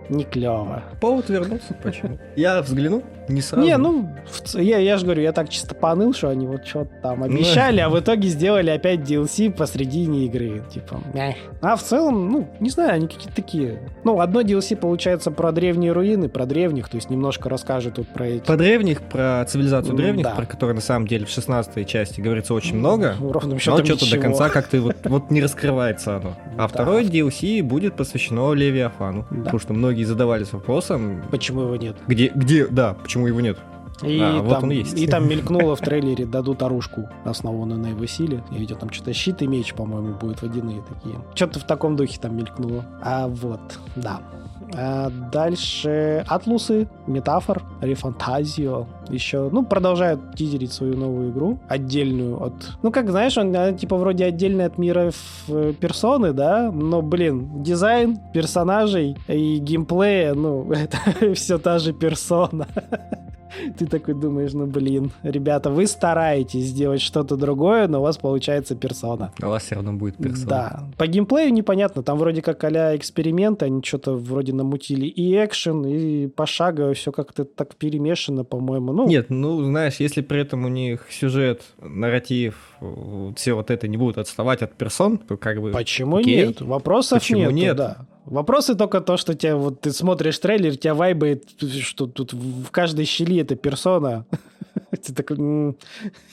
не 0.08 0.24
клево. 0.24 0.82
Повод 1.00 1.28
вернулся, 1.28 1.74
почему? 1.82 2.18
Я 2.36 2.60
взгляну, 2.60 3.02
не 3.28 3.40
сразу. 3.40 3.66
Не, 3.66 3.76
ну, 3.76 4.08
я, 4.54 4.78
я 4.78 4.96
же 4.98 5.04
говорю, 5.04 5.22
я 5.22 5.32
так 5.32 5.48
чисто 5.48 5.74
поныл, 5.74 6.14
что 6.14 6.28
они 6.28 6.46
вот 6.46 6.66
что-то 6.66 6.90
там 7.02 7.22
обещали, 7.22 7.80
а 7.80 7.88
в 7.88 7.98
итоге 7.98 8.28
сделали 8.28 8.70
опять 8.70 9.00
DLC 9.00 9.50
посредине 9.50 10.26
игры. 10.26 10.62
Типа. 10.72 11.00
А 11.60 11.76
в 11.76 11.82
целом, 11.82 12.30
ну, 12.30 12.48
не 12.60 12.70
знаю, 12.70 12.94
они 12.94 13.06
какие-то 13.06 13.34
такие... 13.34 13.80
Ну, 14.04 14.20
одно 14.20 14.40
DLC 14.40 14.76
получается 14.76 15.30
про 15.30 15.52
древние 15.52 15.92
руины, 15.92 16.28
про 16.28 16.46
древних, 16.46 16.88
то 16.88 16.96
есть 16.96 17.10
немножко 17.10 17.48
расскажет 17.48 17.94
тут 17.94 18.08
про 18.08 18.26
эти... 18.26 18.44
По 18.44 18.56
древних, 18.56 19.02
про 19.02 19.44
цивилизацию 19.48 19.94
древних, 19.96 20.24
да. 20.24 20.34
про 20.34 20.46
которую 20.46 20.74
на 20.74 20.80
самом 20.80 21.06
деле 21.06 21.26
в 21.26 21.30
16 21.30 21.86
части 21.88 22.20
говорится 22.20 22.54
очень 22.54 22.76
много, 22.76 23.16
Ровным 23.20 23.52
но 23.52 23.58
что-то 23.58 24.10
до 24.10 24.18
конца 24.18 24.48
как-то 24.48 24.80
вот, 24.80 24.96
вот 25.04 25.30
не 25.30 25.42
раскрывается 25.42 26.16
оно. 26.16 26.36
А 26.56 26.62
Да. 26.62 26.68
второе 26.68 27.04
DLC 27.04 27.62
будет 27.62 27.96
посвящено 27.96 28.52
Левиафану. 28.52 29.26
Да. 29.30 29.36
Потому 29.44 29.58
что 29.58 29.72
многие 29.72 30.04
задавались 30.04 30.52
вопросом, 30.52 31.22
Почему 31.30 31.62
его 31.62 31.76
нет? 31.76 31.96
где, 32.06 32.30
где, 32.34 32.66
да, 32.66 32.94
почему 32.94 33.15
его 33.24 33.40
нет? 33.40 33.58
И, 34.02 34.20
А, 34.20 34.42
вот 34.42 34.50
там, 34.50 34.64
он 34.64 34.70
есть. 34.70 34.98
и 34.98 35.06
там 35.06 35.26
мелькнуло 35.28 35.74
в 35.74 35.80
трейлере 35.80 36.26
дадут 36.26 36.62
оружку, 36.62 37.08
основанную 37.24 37.80
на 37.80 37.86
его 37.86 38.04
силе. 38.04 38.44
Я 38.50 38.58
видел, 38.58 38.76
там 38.76 38.90
что-то 38.92 39.14
щит 39.14 39.40
и 39.40 39.46
меч, 39.46 39.72
по-моему, 39.72 40.14
будут 40.14 40.42
водяные 40.42 40.82
такие. 40.82 41.16
Что-то 41.34 41.60
в 41.60 41.66
таком 41.66 41.96
духе 41.96 42.18
там 42.20 42.36
мелькнуло. 42.36 42.84
А 43.00 43.26
вот, 43.26 43.60
да. 43.94 44.20
А 44.74 45.10
дальше 45.32 46.24
Атлусы, 46.28 46.88
Метафор, 47.06 47.62
Рефантазио. 47.80 48.86
Еще, 49.08 49.48
ну, 49.52 49.64
продолжают 49.64 50.34
тизерить 50.34 50.72
свою 50.72 50.96
новую 50.96 51.30
игру, 51.30 51.58
отдельную 51.68 52.42
от... 52.42 52.54
Ну, 52.82 52.90
как, 52.90 53.10
знаешь, 53.10 53.38
он, 53.38 53.48
она, 53.48 53.72
типа, 53.72 53.96
вроде 53.96 54.24
отдельная 54.24 54.66
от 54.66 54.78
мира 54.78 55.12
э, 55.48 55.72
персоны, 55.78 56.32
да? 56.32 56.70
Но, 56.72 57.02
блин, 57.02 57.62
дизайн 57.62 58.18
персонажей 58.32 59.16
и 59.28 59.58
геймплея, 59.58 60.34
ну, 60.34 60.72
это 60.72 61.34
все 61.34 61.58
та 61.58 61.78
же 61.78 61.92
персона. 61.92 62.66
Ты 63.78 63.86
такой 63.86 64.14
думаешь, 64.14 64.52
ну 64.52 64.66
блин, 64.66 65.12
ребята, 65.22 65.70
вы 65.70 65.86
стараетесь 65.86 66.66
сделать 66.66 67.00
что-то 67.00 67.36
другое, 67.36 67.88
но 67.88 68.00
у 68.00 68.02
вас 68.02 68.18
получается 68.18 68.74
персона. 68.74 69.32
А 69.40 69.46
у 69.46 69.50
вас 69.50 69.64
все 69.64 69.76
равно 69.76 69.92
будет 69.92 70.16
персона. 70.16 70.46
Да. 70.46 70.84
По 70.96 71.06
геймплею 71.06 71.52
непонятно. 71.52 72.02
Там 72.02 72.18
вроде 72.18 72.42
как 72.42 72.62
а 72.64 72.96
эксперименты, 72.96 73.66
они 73.66 73.82
что-то 73.82 74.14
вроде 74.14 74.52
намутили 74.52 75.06
и 75.06 75.34
экшен, 75.36 75.84
и 75.86 76.26
пошагово 76.26 76.94
все 76.94 77.12
как-то 77.12 77.44
так 77.44 77.76
перемешано, 77.76 78.44
по-моему. 78.44 78.92
Ну, 78.92 79.06
Нет, 79.06 79.30
ну, 79.30 79.62
знаешь, 79.64 79.96
если 79.96 80.20
при 80.20 80.40
этом 80.40 80.64
у 80.64 80.68
них 80.68 81.06
сюжет, 81.10 81.62
нарратив, 81.80 82.76
все 83.36 83.54
вот 83.54 83.70
это 83.70 83.88
не 83.88 83.96
будут 83.96 84.18
отставать 84.18 84.62
от 84.62 84.74
персон, 84.74 85.18
то 85.18 85.36
как 85.36 85.60
бы... 85.60 85.72
почему 85.72 86.16
окей. 86.16 86.46
нет? 86.46 86.60
Вопросов 86.60 87.20
Почему 87.20 87.40
нету, 87.40 87.52
нет? 87.52 87.76
да. 87.76 88.06
Вопросы 88.26 88.74
только 88.74 89.00
то, 89.00 89.16
что 89.16 89.34
тебя 89.34 89.56
вот 89.56 89.80
ты 89.80 89.92
смотришь 89.92 90.38
трейлер, 90.38 90.76
тебя 90.76 90.94
вайбает, 90.94 91.44
что 91.80 92.06
тут 92.06 92.32
в 92.32 92.70
каждой 92.70 93.04
щели 93.04 93.40
это 93.40 93.56
персона. 93.56 94.26
Ты 94.90 95.14
такой, 95.14 95.38
«М, 95.38 95.76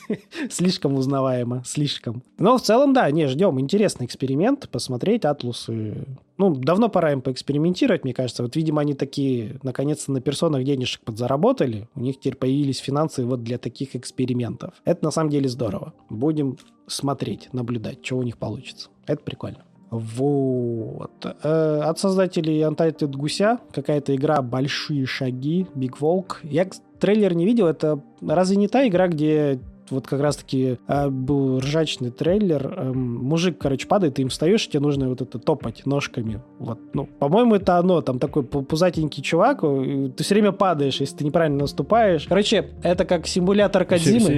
слишком 0.49 0.95
узнаваемо, 0.95 1.63
слишком. 1.65 2.23
Но 2.37 2.57
в 2.57 2.61
целом, 2.61 2.93
да, 2.93 3.09
не, 3.11 3.27
ждем. 3.27 3.59
Интересный 3.59 4.05
эксперимент, 4.05 4.69
посмотреть 4.69 5.25
Атлусы. 5.25 6.05
Ну, 6.37 6.55
давно 6.55 6.89
пора 6.89 7.11
им 7.11 7.21
поэкспериментировать, 7.21 8.03
мне 8.03 8.13
кажется. 8.13 8.43
Вот, 8.43 8.55
видимо, 8.55 8.81
они 8.81 8.95
такие, 8.95 9.59
наконец-то, 9.63 10.11
на 10.11 10.21
персонах 10.21 10.63
денежек 10.63 11.01
подзаработали. 11.01 11.87
У 11.95 12.01
них 12.01 12.19
теперь 12.19 12.35
появились 12.35 12.79
финансы 12.79 13.23
вот 13.23 13.43
для 13.43 13.57
таких 13.57 13.95
экспериментов. 13.95 14.73
Это 14.85 15.05
на 15.05 15.11
самом 15.11 15.29
деле 15.29 15.47
здорово. 15.47 15.93
Будем 16.09 16.57
смотреть, 16.87 17.49
наблюдать, 17.53 18.05
что 18.05 18.17
у 18.17 18.23
них 18.23 18.37
получится. 18.37 18.89
Это 19.05 19.23
прикольно. 19.23 19.63
Вот. 19.93 21.11
Э, 21.43 21.81
от 21.83 21.99
создателей 21.99 22.63
Untitled 22.63 23.15
Гуся 23.15 23.59
какая-то 23.71 24.15
игра 24.15 24.41
«Большие 24.41 25.05
шаги», 25.05 25.67
Big 25.75 25.93
Волк. 25.99 26.39
Я 26.41 26.67
трейлер 26.99 27.35
не 27.35 27.45
видел. 27.45 27.67
Это 27.67 27.99
разве 28.21 28.57
не 28.57 28.67
та 28.67 28.87
игра, 28.87 29.07
где 29.07 29.59
вот 29.89 30.07
как 30.07 30.21
раз-таки 30.21 30.77
э, 30.87 31.09
был 31.09 31.59
ржачный 31.59 32.11
трейлер. 32.11 32.73
Эм, 32.77 33.15
мужик, 33.23 33.57
короче, 33.59 33.87
падает, 33.87 34.15
ты 34.15 34.21
им 34.21 34.29
встаешь, 34.29 34.65
и 34.65 34.69
тебе 34.69 34.79
нужно 34.79 35.09
вот 35.09 35.21
это 35.21 35.39
топать 35.39 35.85
ножками. 35.85 36.41
Вот, 36.59 36.79
ну, 36.93 37.05
по-моему, 37.19 37.55
это 37.55 37.77
оно. 37.77 38.01
Там 38.01 38.19
такой 38.19 38.43
пу- 38.43 38.63
пузатенький 38.63 39.21
чувак, 39.23 39.59
э, 39.63 40.09
ты 40.15 40.23
все 40.23 40.35
время 40.35 40.51
падаешь, 40.51 40.99
если 40.99 41.17
ты 41.17 41.25
неправильно 41.25 41.59
наступаешь. 41.59 42.25
Короче, 42.27 42.69
это 42.81 43.05
как 43.05 43.27
симулятор 43.27 43.85
всё 43.85 43.89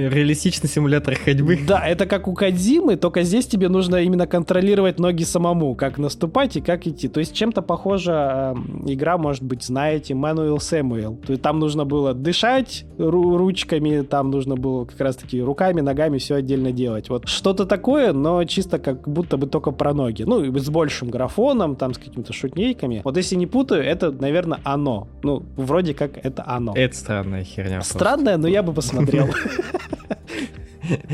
Реалистичный 0.08 0.68
симулятор 0.68 1.14
ходьбы. 1.14 1.58
Да, 1.66 1.86
это 1.86 2.06
как 2.06 2.28
у 2.28 2.34
Кадзимы, 2.34 2.96
только 2.96 3.22
здесь 3.22 3.46
тебе 3.46 3.68
нужно 3.68 3.96
именно 3.96 4.26
контролировать 4.26 4.98
ноги 5.00 5.24
самому, 5.24 5.74
как 5.74 5.98
наступать 5.98 6.56
и 6.56 6.60
как 6.60 6.86
идти. 6.86 7.08
То 7.08 7.20
есть 7.20 7.34
чем-то 7.34 7.62
похожа 7.62 8.54
э, 8.56 8.92
игра, 8.92 9.18
может 9.18 9.42
быть, 9.42 9.62
знаете, 9.64 10.14
Мануэл 10.14 10.60
Сэмуэл. 10.60 11.16
То 11.26 11.32
есть 11.32 11.42
там 11.42 11.58
нужно 11.58 11.84
было 11.84 12.14
дышать 12.14 12.84
ру- 12.98 13.36
ручками, 13.36 14.02
там 14.02 14.30
нужно 14.30 14.56
было 14.56 14.84
как 14.84 15.00
раз-таки 15.00 15.35
руками, 15.40 15.80
ногами 15.80 16.18
все 16.18 16.36
отдельно 16.36 16.72
делать. 16.72 17.08
Вот 17.08 17.28
что-то 17.28 17.66
такое, 17.66 18.12
но 18.12 18.44
чисто 18.44 18.78
как 18.78 19.08
будто 19.08 19.36
бы 19.36 19.46
только 19.46 19.70
про 19.70 19.94
ноги. 19.94 20.22
Ну, 20.22 20.42
и 20.44 20.58
с 20.58 20.68
большим 20.68 21.10
графоном, 21.10 21.76
там 21.76 21.94
с 21.94 21.98
какими-то 21.98 22.32
шутнейками. 22.32 23.02
Вот 23.04 23.16
если 23.16 23.36
не 23.36 23.46
путаю, 23.46 23.82
это, 23.84 24.10
наверное, 24.10 24.60
оно. 24.64 25.08
Ну, 25.22 25.42
вроде 25.56 25.94
как 25.94 26.18
это 26.24 26.44
оно. 26.46 26.72
Это 26.74 26.96
странная 26.96 27.44
херня. 27.44 27.76
просто. 27.76 27.94
Странное, 27.94 28.36
но 28.36 28.48
я 28.48 28.62
бы 28.62 28.72
посмотрел. 28.72 29.28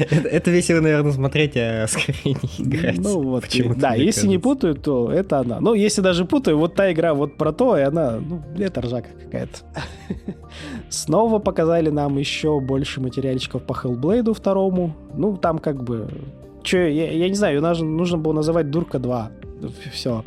Это, 0.06 0.50
весело, 0.50 0.80
наверное, 0.80 1.12
смотреть, 1.12 1.56
а 1.56 1.86
скорее 1.88 2.36
не 2.42 2.64
играть. 2.66 2.98
Ну 2.98 3.22
вот, 3.22 3.42
Почему-то, 3.42 3.80
да, 3.80 3.94
если 3.94 4.26
не 4.26 4.38
путаю, 4.38 4.74
то 4.74 5.10
это 5.10 5.38
она. 5.38 5.60
Ну, 5.60 5.74
если 5.74 6.00
даже 6.00 6.24
путаю, 6.24 6.58
вот 6.58 6.74
та 6.74 6.92
игра 6.92 7.14
вот 7.14 7.36
про 7.36 7.52
то, 7.52 7.76
и 7.76 7.82
она, 7.82 8.18
ну, 8.18 8.42
это 8.58 8.80
ржака 8.80 9.08
какая-то. 9.24 9.58
Снова 10.88 11.38
показали 11.38 11.90
нам 11.90 12.18
еще 12.18 12.60
больше 12.60 13.00
материальчиков 13.00 13.62
по 13.62 13.72
Hellblade 13.72 14.34
второму. 14.34 14.94
Ну, 15.14 15.36
там 15.36 15.58
как 15.58 15.82
бы... 15.82 16.08
Че, 16.62 16.92
я, 16.92 17.10
я 17.10 17.28
не 17.28 17.34
знаю, 17.34 17.56
ее 17.56 17.60
нужно, 17.60 17.86
нужно 17.86 18.18
было 18.18 18.32
называть 18.32 18.70
Дурка 18.70 18.98
2. 18.98 19.30
Все. 19.92 20.24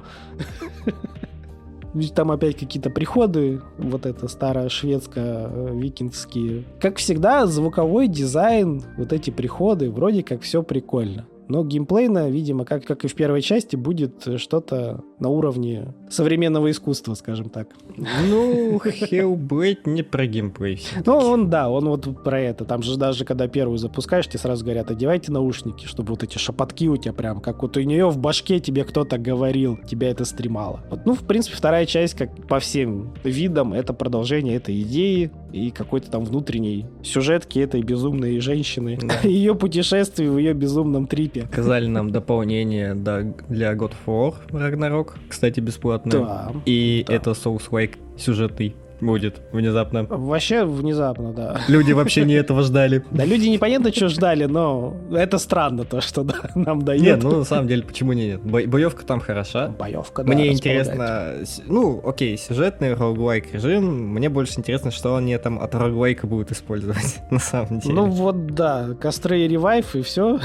Там 2.13 2.31
опять 2.31 2.57
какие-то 2.57 2.89
приходы, 2.89 3.61
вот 3.77 4.05
это 4.05 4.27
старо-шведско-викингские. 4.27 6.65
Как 6.79 6.97
всегда, 6.97 7.47
звуковой 7.47 8.07
дизайн, 8.07 8.83
вот 8.97 9.13
эти 9.13 9.31
приходы, 9.31 9.89
вроде 9.89 10.21
как 10.23 10.41
все 10.41 10.61
прикольно. 10.63 11.25
Но 11.47 11.63
геймплейно, 11.63 12.29
видимо, 12.29 12.65
как, 12.65 12.85
как 12.85 13.05
и 13.05 13.07
в 13.07 13.13
первой 13.13 13.41
части, 13.41 13.75
будет 13.75 14.27
что-то 14.37 15.03
на 15.19 15.29
уровне 15.29 15.93
современного 16.09 16.71
искусства, 16.71 17.13
скажем 17.13 17.49
так. 17.49 17.69
Ну, 17.97 18.77
Hellblade 18.77 19.81
не 19.85 20.03
про 20.03 20.25
геймплей. 20.25 20.81
Ну, 21.05 21.17
он, 21.17 21.49
да, 21.49 21.69
он 21.69 21.87
вот 21.87 22.23
про 22.23 22.39
это. 22.39 22.65
Там 22.65 22.83
же 22.83 22.97
даже, 22.97 23.25
когда 23.25 23.47
первую 23.47 23.77
запускаешь, 23.77 24.27
тебе 24.27 24.39
сразу 24.39 24.63
говорят, 24.63 24.91
одевайте 24.91 25.31
наушники, 25.31 25.85
чтобы 25.85 26.11
вот 26.11 26.23
эти 26.23 26.37
шепотки 26.37 26.87
у 26.87 26.97
тебя 26.97 27.13
прям, 27.13 27.39
как 27.39 27.61
вот 27.61 27.77
у 27.77 27.81
нее 27.81 28.09
в 28.09 28.17
башке 28.17 28.59
тебе 28.59 28.83
кто-то 28.83 29.17
говорил, 29.17 29.77
тебя 29.77 30.09
это 30.09 30.25
стремало. 30.25 30.81
Вот, 30.89 31.05
ну, 31.05 31.13
в 31.13 31.25
принципе, 31.25 31.55
вторая 31.55 31.85
часть, 31.85 32.15
как 32.15 32.47
по 32.47 32.59
всем 32.59 33.13
видам, 33.23 33.73
это 33.73 33.93
продолжение 33.93 34.55
этой 34.55 34.81
идеи 34.81 35.31
и 35.55 35.71
какой-то 35.71 36.11
там 36.11 36.25
внутренней 36.25 36.85
сюжетки 37.01 37.59
этой 37.59 37.81
безумной 37.81 38.39
женщины. 38.39 38.99
Да. 39.01 39.19
Ее 39.27 39.55
путешествие 39.55 40.29
в 40.29 40.37
ее 40.37 40.53
безумном 40.53 41.07
трипе. 41.07 41.43
Показали 41.43 41.87
нам 41.87 42.11
дополнение 42.11 42.93
для 42.93 43.73
God 43.73 43.93
of 43.93 44.05
War 44.05 44.35
Ragnarok, 44.49 45.04
кстати, 45.27 45.59
бесплатное. 45.59 46.11
Да. 46.11 46.51
И 46.65 47.05
да. 47.07 47.13
это 47.13 47.31
Souls-like 47.31 47.97
сюжетный 48.17 48.75
будет 49.01 49.41
внезапно. 49.51 50.03
Вообще 50.03 50.65
внезапно, 50.65 51.33
да. 51.33 51.61
Люди 51.67 51.91
вообще 51.91 52.23
не 52.25 52.33
этого 52.33 52.61
ждали. 52.61 53.03
Да, 53.11 53.25
люди 53.25 53.47
непонятно, 53.47 53.91
что 53.91 54.09
ждали, 54.09 54.45
но 54.45 54.95
это 55.11 55.37
странно 55.37 55.85
то, 55.85 56.01
что 56.01 56.23
да, 56.23 56.35
нам 56.55 56.81
дает. 56.81 57.01
Нет, 57.01 57.23
ну 57.23 57.39
на 57.39 57.43
самом 57.43 57.67
деле, 57.67 57.83
почему 57.83 58.13
нет? 58.13 58.41
Боевка 58.43 59.05
там 59.05 59.19
хороша. 59.19 59.67
Боевка, 59.67 60.23
да. 60.23 60.33
Мне 60.33 60.51
интересно, 60.51 61.33
ну, 61.65 62.01
окей, 62.05 62.37
сюжетный 62.37 62.93
роглайк 62.93 63.53
режим, 63.53 64.09
мне 64.13 64.29
больше 64.29 64.59
интересно, 64.59 64.91
что 64.91 65.15
они 65.15 65.37
там 65.37 65.59
от 65.59 65.75
роглайка 65.75 66.27
будут 66.27 66.51
использовать, 66.51 67.17
на 67.31 67.39
самом 67.39 67.79
деле. 67.79 67.93
Ну 67.93 68.05
вот, 68.05 68.47
да, 68.47 68.89
костры 68.99 69.41
и 69.41 69.47
ревайв, 69.47 69.95
и 69.95 70.01
все. 70.01 70.39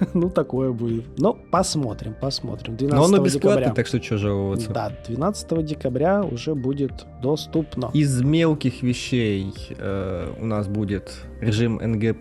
ну, 0.14 0.30
такое 0.30 0.72
будет. 0.72 1.04
Но 1.18 1.38
посмотрим, 1.50 2.14
посмотрим. 2.20 2.76
12 2.76 2.96
Но 2.96 3.04
он 3.04 3.24
бесплатный, 3.24 3.62
декабря. 3.62 3.74
так 3.74 3.86
что 3.86 4.02
что 4.02 4.18
жаловаться. 4.18 4.70
Да, 4.70 4.92
12 5.06 5.64
декабря 5.64 6.22
уже 6.22 6.54
будет 6.54 7.06
доступно. 7.22 7.90
Из 7.94 8.20
мелких 8.22 8.82
вещей 8.82 9.52
э, 9.78 10.32
у 10.40 10.46
нас 10.46 10.68
будет 10.68 11.12
режим 11.42 11.78
NG+, 11.78 12.12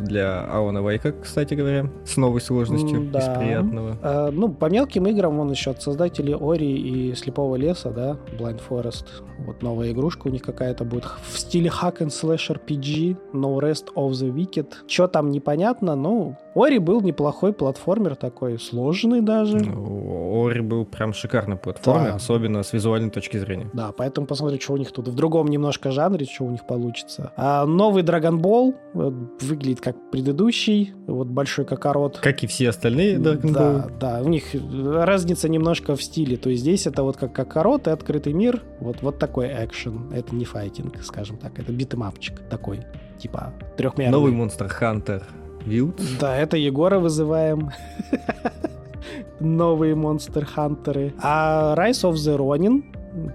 для 0.00 0.44
Алана 0.44 0.82
Вайка, 0.82 1.12
кстати 1.12 1.54
говоря, 1.54 1.90
с 2.04 2.16
новой 2.16 2.40
сложностью, 2.40 3.08
да. 3.10 3.18
из 3.18 3.38
приятного. 3.38 3.96
А, 4.02 4.30
ну, 4.30 4.48
по 4.48 4.70
мелким 4.70 5.06
играм 5.06 5.38
он 5.38 5.50
еще 5.50 5.70
от 5.70 5.82
создателей 5.82 6.34
Ори 6.34 6.72
и 6.72 7.14
Слепого 7.14 7.56
Леса, 7.56 7.90
да, 7.90 8.16
Blind 8.38 8.60
Forest. 8.68 9.04
Вот 9.46 9.62
новая 9.62 9.92
игрушка 9.92 10.28
у 10.28 10.30
них 10.30 10.42
какая-то 10.42 10.84
будет 10.84 11.04
в 11.28 11.38
стиле 11.38 11.70
Hack 11.70 11.98
and 11.98 12.08
Slash 12.08 12.50
RPG, 12.50 13.16
No 13.32 13.58
Rest 13.58 13.86
of 13.94 14.10
the 14.10 14.32
Wicked. 14.32 14.66
Что 14.86 15.06
там 15.08 15.30
непонятно, 15.30 15.94
но 15.94 16.36
Ори 16.54 16.78
был 16.78 17.00
неплохой 17.00 17.52
платформер 17.52 18.16
такой, 18.16 18.58
сложный 18.58 19.20
даже. 19.20 19.58
Ну, 19.58 20.46
Ори 20.46 20.60
был 20.60 20.84
прям 20.84 21.12
шикарный 21.12 21.56
платформер, 21.56 22.10
да. 22.10 22.14
особенно 22.16 22.62
с 22.62 22.72
визуальной 22.72 23.10
точки 23.10 23.36
зрения. 23.36 23.70
Да, 23.72 23.92
поэтому 23.96 24.26
посмотрим, 24.26 24.60
что 24.60 24.74
у 24.74 24.76
них 24.76 24.90
тут 24.92 25.08
в 25.08 25.14
другом 25.14 25.48
немножко 25.48 25.90
жанре, 25.90 26.26
что 26.26 26.44
у 26.44 26.50
них 26.50 26.66
получится. 26.66 27.32
А 27.36 27.66
новый 27.66 28.02
Dragon 28.02 28.40
Ball 28.40 28.69
выглядит 28.92 29.80
как 29.80 30.10
предыдущий, 30.10 30.92
вот 31.06 31.28
большой 31.28 31.64
кокорот. 31.64 32.18
Как 32.18 32.42
и 32.42 32.46
все 32.46 32.70
остальные 32.70 33.18
Dragon 33.18 33.52
Да, 33.52 33.88
да, 34.00 34.22
у 34.22 34.28
них 34.28 34.44
разница 34.52 35.48
немножко 35.48 35.96
в 35.96 36.02
стиле, 36.02 36.36
то 36.36 36.50
есть 36.50 36.62
здесь 36.62 36.86
это 36.86 37.02
вот 37.02 37.16
как 37.16 37.32
кокорот 37.32 37.86
и 37.86 37.90
открытый 37.90 38.32
мир, 38.32 38.62
вот, 38.80 39.02
вот 39.02 39.18
такой 39.18 39.48
экшен, 39.48 40.10
это 40.12 40.34
не 40.34 40.44
файтинг, 40.44 41.02
скажем 41.02 41.36
так, 41.36 41.58
это 41.58 41.72
битэмапчик 41.72 42.40
такой, 42.48 42.80
типа 43.18 43.52
трехмерный. 43.76 44.12
Новый 44.12 44.32
Monster 44.32 44.70
Hunter 44.80 45.22
Вилд? 45.64 46.00
Да, 46.18 46.36
это 46.36 46.56
Егора 46.56 46.98
вызываем. 46.98 47.70
Новые 49.40 49.94
Монстр 49.94 50.44
Хантеры. 50.44 51.14
А 51.22 51.74
Rise 51.76 52.10
of 52.10 52.14
the 52.14 52.36
Ronin 52.36 52.84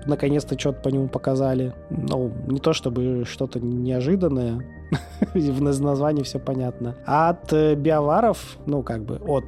наконец-то 0.06 0.58
что-то 0.58 0.82
по 0.82 0.90
нему 0.90 1.08
показали. 1.08 1.74
Ну, 1.90 2.32
не 2.48 2.60
то 2.60 2.74
чтобы 2.74 3.26
что-то 3.26 3.60
неожиданное, 3.60 4.66
в 5.34 5.62
названии 5.62 6.24
все 6.24 6.40
понятно. 6.40 6.96
А 7.06 7.30
от 7.30 7.52
э, 7.54 7.76
биоваров, 7.76 8.58
ну, 8.66 8.84
как 8.84 9.04
бы 9.04 9.20
от 9.26 9.46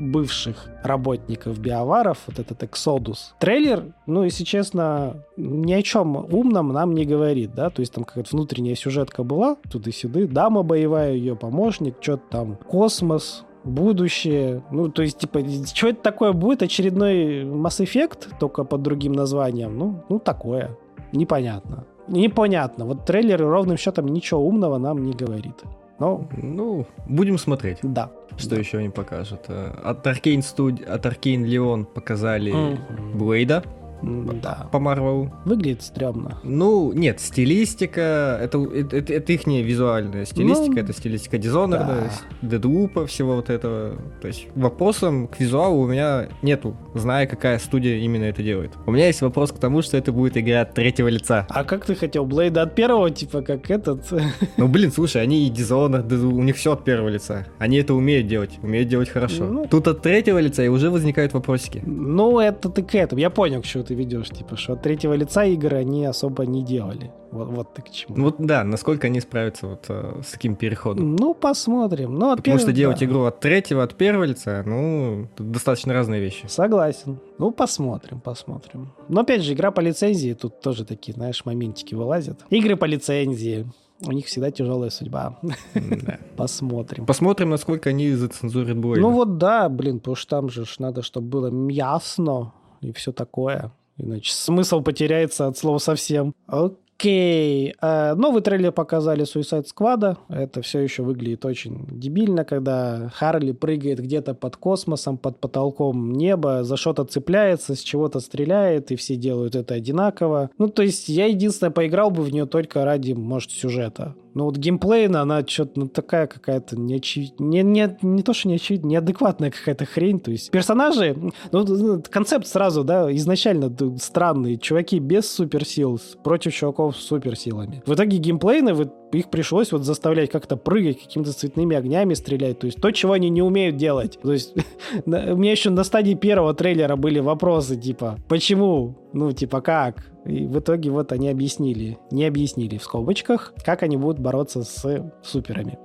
бывших 0.00 0.70
работников 0.82 1.58
биоваров, 1.58 2.18
вот 2.26 2.38
этот 2.38 2.62
Exodus. 2.62 3.34
Трейлер, 3.38 3.92
ну, 4.06 4.24
если 4.24 4.44
честно, 4.44 5.24
ни 5.36 5.72
о 5.72 5.82
чем 5.82 6.16
умном 6.16 6.72
нам 6.72 6.94
не 6.94 7.04
говорит, 7.04 7.54
да, 7.54 7.70
то 7.70 7.80
есть 7.80 7.92
там 7.92 8.04
какая-то 8.04 8.34
внутренняя 8.34 8.74
сюжетка 8.74 9.22
была, 9.22 9.56
туда-сюда, 9.70 10.26
дама 10.26 10.62
боевая, 10.62 11.12
ее 11.12 11.36
помощник, 11.36 11.96
что-то 12.00 12.22
там, 12.30 12.56
космос, 12.56 13.44
будущее. 13.64 14.62
Ну, 14.70 14.88
то 14.88 15.02
есть, 15.02 15.18
типа, 15.18 15.40
что 15.74 15.88
это 15.88 16.02
такое 16.02 16.32
будет? 16.32 16.62
Очередной 16.62 17.44
Mass 17.44 17.80
Effect, 17.80 18.38
только 18.38 18.64
под 18.64 18.82
другим 18.82 19.12
названием? 19.12 19.76
Ну, 19.78 20.04
ну 20.08 20.18
такое. 20.18 20.76
Непонятно. 21.12 21.84
Непонятно. 22.08 22.84
Вот 22.86 23.04
трейлер 23.04 23.40
ровным 23.40 23.76
счетом 23.76 24.08
ничего 24.08 24.40
умного 24.40 24.78
нам 24.78 25.02
не 25.04 25.12
говорит. 25.12 25.62
Но... 25.98 26.26
Ну, 26.42 26.86
будем 27.06 27.38
смотреть. 27.38 27.78
Да. 27.82 28.10
Что 28.36 28.50
да. 28.50 28.56
еще 28.56 28.78
они 28.78 28.88
покажут? 28.88 29.40
Э, 29.48 29.72
от 29.84 30.06
Arkane 30.06 30.40
Studio, 30.40 30.84
от 30.86 31.04
Arkane 31.04 31.44
Leon 31.44 31.84
показали 31.84 32.52
mm-hmm. 32.52 33.16
Блейда 33.16 33.62
да. 34.02 34.68
по 34.70 34.78
Марвелу. 34.78 35.32
Выглядит 35.44 35.82
стрёмно. 35.82 36.38
Ну, 36.42 36.92
нет, 36.92 37.20
стилистика, 37.20 38.38
это, 38.40 38.58
это, 38.58 38.96
это, 38.96 39.32
их 39.32 39.46
визуальная 39.46 40.24
стилистика, 40.24 40.72
ну, 40.72 40.80
это 40.80 40.92
стилистика 40.92 41.36
Dishonored, 41.36 42.10
да. 42.42 42.48
Deadloop, 42.56 43.06
всего 43.06 43.36
вот 43.36 43.50
этого. 43.50 43.96
То 44.20 44.28
есть 44.28 44.46
вопросом 44.54 45.28
к 45.28 45.40
визуалу 45.40 45.82
у 45.82 45.86
меня 45.86 46.28
нету, 46.42 46.76
зная, 46.94 47.26
какая 47.26 47.58
студия 47.58 47.98
именно 47.98 48.24
это 48.24 48.42
делает. 48.42 48.72
У 48.86 48.92
меня 48.92 49.06
есть 49.06 49.22
вопрос 49.22 49.52
к 49.52 49.58
тому, 49.58 49.82
что 49.82 49.96
это 49.96 50.12
будет 50.12 50.36
игра 50.36 50.62
от 50.62 50.74
третьего 50.74 51.08
лица. 51.08 51.46
А 51.48 51.64
как 51.64 51.84
ты 51.86 51.94
хотел? 51.94 52.24
Блейда 52.24 52.62
от 52.62 52.74
первого, 52.74 53.10
типа, 53.10 53.42
как 53.42 53.70
этот? 53.70 54.06
Ну, 54.56 54.68
блин, 54.68 54.92
слушай, 54.92 55.22
они 55.22 55.46
и 55.46 55.50
Dishonored, 55.50 56.12
у 56.22 56.42
них 56.42 56.56
все 56.56 56.72
от 56.72 56.84
первого 56.84 57.08
лица. 57.08 57.46
Они 57.58 57.78
это 57.78 57.94
умеют 57.94 58.26
делать, 58.26 58.58
умеют 58.62 58.88
делать 58.88 59.08
хорошо. 59.08 59.44
Ну, 59.44 59.66
Тут 59.66 59.88
от 59.88 60.02
третьего 60.02 60.38
лица 60.38 60.62
и 60.62 60.68
уже 60.68 60.90
возникают 60.90 61.32
вопросики. 61.32 61.82
Ну, 61.86 62.38
это 62.38 62.68
ты 62.68 62.82
к 62.82 62.94
этому. 62.94 63.20
Я 63.20 63.30
понял, 63.30 63.62
к 63.62 63.64
чему 63.64 63.84
ты 63.90 63.96
ведешь, 63.96 64.28
типа, 64.28 64.56
что 64.56 64.74
от 64.74 64.82
третьего 64.82 65.14
лица 65.14 65.44
игры 65.44 65.78
они 65.78 66.04
особо 66.06 66.46
не 66.46 66.62
делали. 66.62 67.10
Вот, 67.32 67.48
вот 67.48 67.74
ты 67.74 67.82
к 67.82 67.90
чему. 67.90 68.22
Вот 68.22 68.36
да, 68.38 68.62
насколько 68.62 69.08
они 69.08 69.20
справятся 69.20 69.66
вот 69.66 69.86
э, 69.88 70.20
с 70.22 70.30
таким 70.30 70.54
переходом. 70.54 71.16
Ну, 71.16 71.34
посмотрим. 71.34 72.14
Ну, 72.14 72.30
от 72.30 72.36
Потому 72.36 72.58
перв... 72.58 72.62
что 72.62 72.72
делать 72.72 73.00
да. 73.00 73.06
игру 73.06 73.24
от 73.24 73.40
третьего, 73.40 73.82
от 73.82 73.96
первого 73.96 74.22
лица, 74.22 74.62
ну, 74.64 75.28
достаточно 75.36 75.92
разные 75.92 76.20
вещи. 76.20 76.46
Согласен. 76.46 77.18
Ну, 77.38 77.50
посмотрим, 77.50 78.20
посмотрим. 78.20 78.92
Но 79.08 79.22
опять 79.22 79.42
же, 79.42 79.54
игра 79.54 79.72
по 79.72 79.80
лицензии, 79.80 80.34
тут 80.34 80.60
тоже 80.60 80.84
такие, 80.84 81.12
знаешь, 81.14 81.44
моментики 81.44 81.96
вылазят. 81.96 82.46
Игры 82.50 82.76
по 82.76 82.84
лицензии. 82.84 83.66
У 84.06 84.12
них 84.12 84.26
всегда 84.26 84.52
тяжелая 84.52 84.90
судьба. 84.90 85.36
Да. 85.74 86.18
Посмотрим. 86.36 87.06
Посмотрим, 87.06 87.50
насколько 87.50 87.90
они 87.90 88.12
зацензурят 88.12 88.78
бой. 88.78 89.00
Ну 89.00 89.10
вот 89.10 89.38
да, 89.38 89.68
блин, 89.68 89.98
потому 89.98 90.14
что 90.14 90.36
там 90.36 90.48
же 90.48 90.64
надо, 90.78 91.02
чтобы 91.02 91.26
было 91.26 91.68
ясно 91.68 92.52
и 92.80 92.92
все 92.92 93.12
такое. 93.12 93.72
Иначе 94.00 94.32
смысл 94.32 94.80
потеряется 94.80 95.46
от 95.46 95.58
слова 95.58 95.78
совсем. 95.78 96.34
Окей. 96.46 96.78
А, 97.06 98.14
новый 98.14 98.42
трейлер 98.42 98.72
показали 98.72 99.24
Suicide 99.24 99.66
Squad. 99.66 100.16
Это 100.28 100.62
все 100.62 100.80
еще 100.80 101.02
выглядит 101.02 101.44
очень 101.44 101.86
дебильно, 101.90 102.44
когда 102.44 103.10
Харли 103.14 103.52
прыгает 103.52 104.00
где-то 104.00 104.34
под 104.34 104.56
космосом, 104.56 105.16
под 105.16 105.38
потолком 105.38 106.12
неба, 106.12 106.64
за 106.64 106.76
что-то 106.76 107.04
цепляется, 107.04 107.74
с 107.74 107.80
чего-то 107.80 108.20
стреляет, 108.20 108.90
и 108.90 108.96
все 108.96 109.16
делают 109.16 109.54
это 109.54 109.74
одинаково. 109.74 110.50
Ну, 110.58 110.68
то 110.68 110.82
есть 110.82 111.08
я 111.08 111.26
единственное 111.26 111.70
поиграл 111.70 112.10
бы 112.10 112.22
в 112.22 112.32
нее 112.32 112.46
только 112.46 112.84
ради, 112.84 113.12
может, 113.12 113.50
сюжета. 113.50 114.14
Ну 114.34 114.44
вот 114.44 114.56
геймплейно 114.56 115.22
она 115.22 115.44
что-то 115.46 115.80
ну, 115.80 115.88
такая 115.88 116.26
какая-то 116.26 116.78
неочевидная, 116.78 117.48
не, 117.48 117.62
не, 117.62 117.98
не 118.02 118.22
то, 118.22 118.32
что 118.32 118.48
неочевидная, 118.48 118.92
неадекватная 118.92 119.50
какая-то 119.50 119.84
хрень. 119.86 120.20
То 120.20 120.30
есть 120.30 120.50
персонажи, 120.50 121.16
ну, 121.50 121.64
ну 121.64 122.02
концепт 122.08 122.46
сразу, 122.46 122.84
да, 122.84 123.14
изначально 123.16 123.74
странный. 123.98 124.56
Чуваки 124.56 124.98
без 124.98 125.30
суперсил 125.30 126.00
против 126.22 126.54
чуваков 126.54 126.89
суперсилами. 126.96 127.82
В 127.86 127.94
итоге 127.94 128.18
геймплейно 128.18 128.74
вы, 128.74 128.90
их 129.12 129.30
пришлось 129.30 129.72
вот 129.72 129.84
заставлять 129.84 130.30
как-то 130.30 130.56
прыгать, 130.56 131.00
какими-то 131.00 131.32
цветными 131.32 131.76
огнями 131.76 132.14
стрелять. 132.14 132.58
То 132.58 132.66
есть 132.66 132.80
то, 132.80 132.90
чего 132.90 133.12
они 133.12 133.30
не 133.30 133.42
умеют 133.42 133.76
делать. 133.76 134.18
То 134.22 134.32
есть 134.32 134.54
у 135.06 135.10
меня 135.10 135.52
еще 135.52 135.70
на 135.70 135.84
стадии 135.84 136.14
первого 136.14 136.54
трейлера 136.54 136.96
были 136.96 137.20
вопросы, 137.20 137.76
типа, 137.76 138.18
почему? 138.28 138.96
Ну, 139.12 139.32
типа, 139.32 139.60
как? 139.60 140.06
И 140.24 140.46
в 140.46 140.58
итоге 140.58 140.90
вот 140.90 141.12
они 141.12 141.28
объяснили, 141.28 141.98
не 142.10 142.26
объяснили 142.26 142.76
в 142.76 142.82
скобочках, 142.82 143.54
как 143.64 143.82
они 143.82 143.96
будут 143.96 144.18
бороться 144.20 144.62
с 144.62 145.12
суперами. 145.22 145.78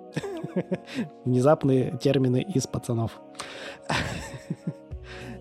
Внезапные 1.25 1.97
термины 2.01 2.45
из 2.53 2.67
пацанов. 2.67 3.19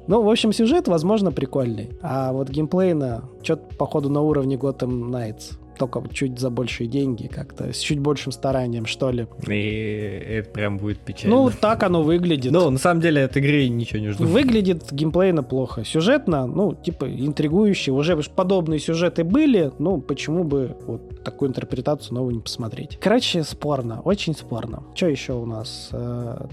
Ну, 0.07 0.23
в 0.23 0.29
общем, 0.29 0.53
сюжет, 0.53 0.89
возможно, 0.89 1.33
прикольный. 1.33 1.91
А 2.03 2.33
вот 2.33 2.49
геймплейно, 2.49 3.25
что-то, 3.43 3.75
походу, 3.77 4.11
на 4.11 4.21
уровне 4.21 4.57
Gotham 4.57 5.11
Knights 5.11 5.59
только 5.79 6.03
чуть 6.13 6.39
за 6.39 6.51
большие 6.51 6.89
деньги, 6.89 7.27
как-то 7.27 7.73
с 7.73 7.79
чуть 7.79 7.99
большим 7.99 8.33
старанием, 8.33 8.87
что 8.87 9.11
ли. 9.11 9.27
И 9.49 10.23
это 10.29 10.51
прям 10.51 10.79
будет 10.79 10.99
печально. 10.99 11.37
Ну, 11.37 11.51
так 11.51 11.83
оно 11.83 12.03
выглядит. 12.03 12.53
Ну, 12.53 12.71
на 12.71 12.79
самом 12.79 13.01
деле 13.01 13.25
от 13.25 13.37
игры 13.37 13.69
ничего 13.69 14.01
не 14.01 14.11
жду. 14.11 14.25
Выглядит 14.25 14.93
геймплейно 14.93 15.43
плохо. 15.43 15.85
Сюжетно, 15.85 16.47
ну, 16.47 16.75
типа, 16.75 17.07
интригующе. 17.07 17.93
Уже 17.93 18.17
подобные 18.17 18.79
сюжеты 18.79 19.25
были, 19.25 19.73
ну, 19.79 20.01
почему 20.01 20.45
бы 20.45 20.77
вот 20.87 21.25
такую 21.25 21.51
интерпретацию 21.51 22.15
новую 22.15 22.37
не 22.37 22.41
посмотреть. 22.41 22.99
Короче, 23.01 23.43
спорно, 23.43 24.01
очень 24.03 24.35
спорно. 24.35 24.85
Что 24.95 25.09
еще 25.09 25.33
у 25.33 25.47
нас 25.47 25.89
э, 25.93 26.47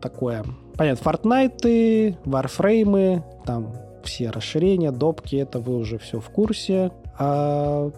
такое? 0.00 0.44
Понятно, 0.78 1.10
Fortnite, 1.10 2.16
Warframe, 2.24 3.22
там 3.44 3.72
все 4.04 4.30
расширения, 4.30 4.92
допки, 4.92 5.34
это 5.34 5.58
вы 5.58 5.76
уже 5.76 5.98
все 5.98 6.20
в 6.20 6.30
курсе. 6.30 6.92
А 7.18 7.90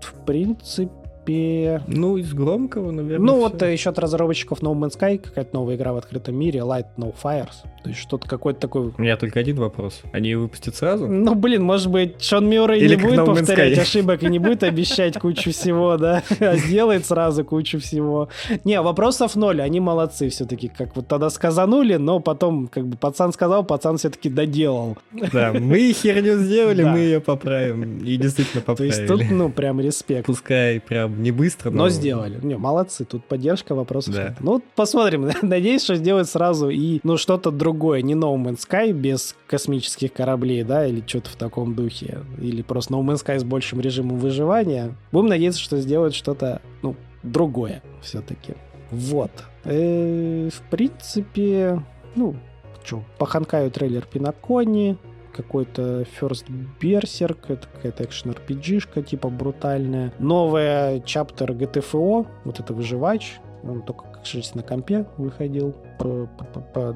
в 0.00 0.24
принципе... 0.24 1.82
Ну, 1.88 2.16
из 2.16 2.32
громкого, 2.32 2.92
наверное. 2.92 3.26
Ну, 3.26 3.32
все. 3.34 3.42
вот 3.42 3.62
э, 3.62 3.72
еще 3.72 3.90
от 3.90 3.98
разработчиков 3.98 4.62
No 4.62 4.72
Man's 4.72 4.96
Sky, 4.96 5.18
какая-то 5.18 5.52
новая 5.52 5.74
игра 5.74 5.92
в 5.92 5.96
открытом 5.96 6.36
мире, 6.36 6.60
Light 6.60 6.86
No 6.96 7.12
Fires. 7.20 7.66
То 7.82 7.90
есть 7.90 8.00
что-то 8.00 8.28
какой-то 8.28 8.60
такой... 8.60 8.92
У 8.96 9.00
меня 9.00 9.16
только 9.16 9.40
один 9.40 9.56
вопрос. 9.56 10.02
Они 10.12 10.30
ее 10.30 10.38
выпустят 10.38 10.74
сразу? 10.76 11.06
Ну, 11.06 11.34
блин, 11.34 11.62
может 11.62 11.90
быть, 11.90 12.22
Шон 12.22 12.48
Мюррей 12.48 12.88
не 12.88 12.96
будет 12.96 13.24
повторять 13.24 13.78
ошибок 13.78 14.22
и 14.22 14.28
не 14.28 14.38
будет 14.38 14.62
обещать 14.62 15.18
кучу 15.18 15.50
всего, 15.50 15.96
да? 15.96 16.22
А 16.40 16.56
сделает 16.56 17.06
сразу 17.06 17.44
кучу 17.44 17.78
всего. 17.78 18.28
Не, 18.64 18.80
вопросов 18.80 19.36
ноль, 19.36 19.60
они 19.60 19.80
молодцы 19.80 20.28
все-таки. 20.28 20.68
Как 20.68 20.96
вот 20.96 21.08
тогда 21.08 21.30
сказанули, 21.30 21.96
но 21.96 22.20
потом, 22.20 22.68
как 22.68 22.86
бы, 22.86 22.96
пацан 22.96 23.32
сказал, 23.32 23.64
пацан 23.64 23.98
все-таки 23.98 24.28
доделал. 24.28 24.96
Да, 25.32 25.52
мы 25.52 25.92
херню 25.92 26.38
сделали, 26.38 26.84
мы 26.84 26.98
ее 26.98 27.20
поправим. 27.20 27.98
И 27.98 28.16
действительно 28.16 28.62
поправили. 28.62 28.94
То 28.94 29.00
есть 29.00 29.08
тут, 29.08 29.30
ну, 29.30 29.50
прям 29.50 29.80
респект. 29.80 30.26
Пускай 30.26 30.80
прям 30.80 31.22
не 31.22 31.30
быстро, 31.30 31.70
но... 31.70 31.84
Но 31.84 31.88
сделали. 31.88 32.38
Не, 32.42 32.56
молодцы, 32.56 33.04
тут 33.04 33.24
поддержка, 33.24 33.74
вопросов. 33.74 34.14
Ну, 34.40 34.62
посмотрим. 34.74 35.30
Надеюсь, 35.42 35.84
что 35.84 35.94
сделают 35.94 36.28
сразу 36.28 36.70
и, 36.70 37.00
ну, 37.02 37.16
что-то 37.16 37.50
другое 37.50 37.67
другое, 37.68 38.00
не 38.00 38.14
No 38.14 38.34
Man's 38.36 38.66
Sky 38.66 38.92
без 38.92 39.36
космических 39.46 40.12
кораблей, 40.14 40.62
да, 40.62 40.86
или 40.86 41.02
что-то 41.06 41.28
в 41.28 41.36
таком 41.36 41.74
духе, 41.74 42.20
или 42.40 42.62
просто 42.62 42.94
No 42.94 43.02
Man's 43.02 43.24
Sky 43.24 43.38
с 43.38 43.44
большим 43.44 43.80
режимом 43.80 44.18
выживания. 44.18 44.96
Будем 45.12 45.26
надеяться, 45.26 45.60
что 45.60 45.76
сделают 45.76 46.14
что-то, 46.14 46.62
ну, 46.82 46.96
другое 47.22 47.82
все-таки. 48.00 48.54
Вот. 48.90 49.30
Э, 49.64 50.48
в 50.48 50.70
принципе, 50.70 51.82
ну, 52.14 52.36
что, 52.82 53.02
по 53.18 53.26
Ханкаю 53.26 53.70
трейлер 53.70 54.06
Пинакони, 54.06 54.96
какой-то 55.34 56.06
First 56.18 56.46
Berserk, 56.80 57.38
это 57.48 57.68
какая-то 57.74 58.04
экшен 58.04 58.30
RPG-шка, 58.30 59.02
типа 59.02 59.28
брутальная. 59.28 60.14
Новая 60.18 61.00
чаптер 61.00 61.52
GTFO, 61.52 62.26
вот 62.44 62.60
это 62.60 62.72
выживач, 62.72 63.40
он 63.62 63.82
только 63.82 64.06
кажется, 64.18 64.56
на 64.56 64.62
компе 64.62 65.06
выходил. 65.16 65.74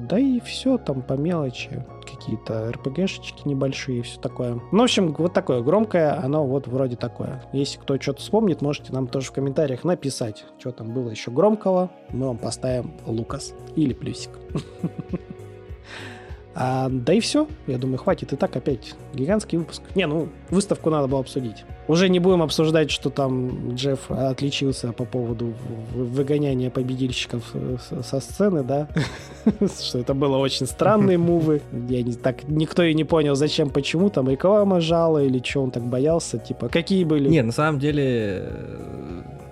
Да 0.09 0.19
и 0.19 0.39
все 0.39 0.77
там 0.77 1.01
по 1.01 1.13
мелочи. 1.13 1.85
Какие-то 2.09 2.71
РПГшечки 2.71 3.47
небольшие 3.47 3.99
и 3.99 4.01
все 4.01 4.19
такое. 4.19 4.59
Ну, 4.71 4.79
в 4.79 4.83
общем, 4.83 5.13
вот 5.13 5.33
такое 5.33 5.61
громкое, 5.61 6.13
оно 6.19 6.45
вот 6.45 6.67
вроде 6.67 6.95
такое. 6.95 7.43
Если 7.53 7.79
кто 7.79 7.99
что-то 7.99 8.21
вспомнит, 8.21 8.61
можете 8.61 8.93
нам 8.93 9.07
тоже 9.07 9.27
в 9.27 9.31
комментариях 9.31 9.83
написать, 9.83 10.45
что 10.59 10.71
там 10.71 10.93
было 10.93 11.09
еще 11.09 11.31
громкого. 11.31 11.89
Мы 12.09 12.27
вам 12.27 12.37
поставим 12.37 12.93
Лукас 13.05 13.53
или 13.75 13.93
плюсик. 13.93 14.31
А, 16.55 16.87
да 16.89 17.13
и 17.13 17.19
все. 17.19 17.47
Я 17.67 17.77
думаю, 17.77 17.97
хватит. 17.97 18.33
И 18.33 18.35
так 18.35 18.55
опять 18.55 18.93
гигантский 19.13 19.57
выпуск. 19.57 19.81
Не, 19.95 20.05
ну, 20.05 20.29
выставку 20.49 20.89
надо 20.89 21.07
было 21.07 21.19
обсудить. 21.19 21.65
Уже 21.87 22.09
не 22.09 22.19
будем 22.19 22.41
обсуждать, 22.41 22.91
что 22.91 23.09
там 23.09 23.75
Джефф 23.75 24.11
отличился 24.11 24.93
по 24.93 25.03
поводу 25.03 25.53
выгоняния 25.93 26.69
победильщиков 26.69 27.53
со 28.03 28.19
сцены, 28.19 28.63
да? 28.63 28.87
Что 29.81 29.99
это 29.99 30.13
было 30.13 30.37
очень 30.37 30.65
странные 30.65 31.17
мувы. 31.17 31.61
Я 31.89 32.03
не 32.03 32.13
так 32.13 32.47
никто 32.47 32.83
и 32.83 32.93
не 32.93 33.03
понял, 33.03 33.35
зачем, 33.35 33.69
почему 33.69 34.09
там 34.09 34.29
реклама 34.29 34.79
жала 34.79 35.23
или 35.23 35.41
что 35.43 35.63
он 35.63 35.71
так 35.71 35.83
боялся. 35.83 36.37
Типа, 36.37 36.69
какие 36.69 37.03
были? 37.03 37.29
Не, 37.29 37.41
на 37.41 37.51
самом 37.51 37.79
деле 37.79 38.49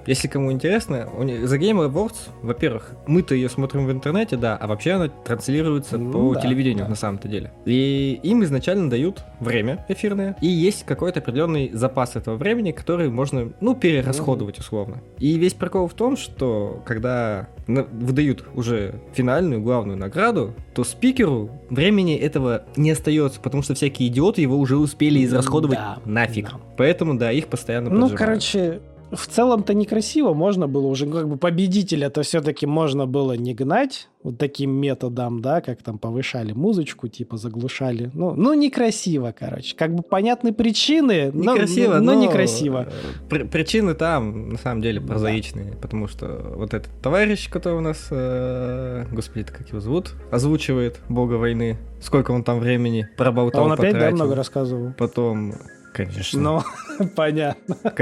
если 0.05 0.27
кому 0.27 0.51
интересно, 0.51 1.07
The 1.19 1.59
Game 1.59 1.87
Awards, 1.87 2.29
во-первых, 2.41 2.91
мы-то 3.07 3.35
ее 3.35 3.49
смотрим 3.49 3.85
в 3.85 3.91
интернете, 3.91 4.37
да, 4.37 4.57
а 4.57 4.67
вообще 4.67 4.91
она 4.91 5.09
транслируется 5.09 5.97
ну, 5.97 6.11
по 6.11 6.33
да, 6.35 6.41
телевидению 6.41 6.85
да. 6.85 6.89
на 6.89 6.95
самом-то 6.95 7.27
деле. 7.27 7.51
И 7.65 8.19
им 8.23 8.43
изначально 8.43 8.89
дают 8.89 9.23
время 9.39 9.85
эфирное, 9.89 10.35
и 10.41 10.47
есть 10.47 10.85
какой-то 10.85 11.19
определенный 11.19 11.71
запас 11.73 12.15
этого 12.15 12.35
времени, 12.35 12.71
который 12.71 13.09
можно, 13.09 13.51
ну, 13.61 13.75
перерасходовать 13.75 14.59
условно. 14.59 14.97
И 15.17 15.37
весь 15.37 15.53
прикол 15.53 15.87
в 15.87 15.93
том, 15.93 16.17
что 16.17 16.81
когда 16.85 17.47
выдают 17.67 18.43
уже 18.55 18.95
финальную 19.13 19.61
главную 19.61 19.97
награду, 19.97 20.53
то 20.73 20.83
спикеру 20.83 21.49
времени 21.69 22.15
этого 22.15 22.63
не 22.75 22.91
остается, 22.91 23.39
потому 23.39 23.63
что 23.63 23.75
всякие 23.75 24.09
идиоты 24.09 24.41
его 24.41 24.57
уже 24.57 24.77
успели 24.77 25.23
израсходовать 25.23 25.77
да, 25.77 25.99
нафиг. 26.05 26.51
Да. 26.51 26.59
Поэтому, 26.77 27.15
да, 27.15 27.31
их 27.31 27.47
постоянно 27.47 27.89
Ну, 27.89 28.09
короче, 28.09 28.81
в 29.11 29.27
целом-то 29.27 29.73
некрасиво, 29.73 30.33
можно 30.33 30.67
было 30.67 30.87
уже, 30.87 31.05
как 31.05 31.27
бы 31.27 31.37
победителя-то 31.37 32.23
все-таки 32.23 32.65
можно 32.65 33.05
было 33.05 33.33
не 33.33 33.53
гнать 33.53 34.07
вот 34.23 34.37
таким 34.37 34.71
методом, 34.71 35.41
да, 35.41 35.61
как 35.61 35.81
там 35.81 35.97
повышали 35.97 36.53
музычку, 36.53 37.07
типа 37.07 37.37
заглушали. 37.37 38.11
Ну, 38.13 38.33
ну 38.35 38.53
некрасиво, 38.53 39.33
короче. 39.37 39.75
Как 39.75 39.93
бы 39.93 40.03
понятны 40.03 40.53
причины, 40.53 41.31
некрасиво, 41.33 41.95
но, 41.95 41.99
но, 41.99 42.13
но 42.13 42.23
некрасиво. 42.23 42.87
При, 43.29 43.43
причины 43.43 43.95
там, 43.95 44.49
на 44.49 44.57
самом 44.57 44.81
деле, 44.81 45.01
прозаичные, 45.01 45.71
да. 45.71 45.77
потому 45.81 46.07
что 46.07 46.53
вот 46.55 46.73
этот 46.73 46.91
товарищ, 47.01 47.49
который 47.49 47.79
у 47.79 47.81
нас, 47.81 48.07
э, 48.11 49.05
господи, 49.11 49.45
как 49.45 49.67
его 49.69 49.79
зовут, 49.79 50.13
озвучивает 50.31 50.99
бога 51.09 51.33
войны, 51.33 51.77
сколько 52.01 52.31
он 52.31 52.43
там 52.43 52.59
времени 52.59 53.09
проболтал, 53.17 53.63
а 53.63 53.65
Он 53.65 53.71
опять, 53.73 53.93
потратил. 53.93 54.17
да, 54.17 54.23
много 54.23 54.35
рассказывал? 54.35 54.93
Потом 54.97 55.53
Конечно. 55.93 56.39
Ну, 56.39 56.61
понятно. 57.15 57.77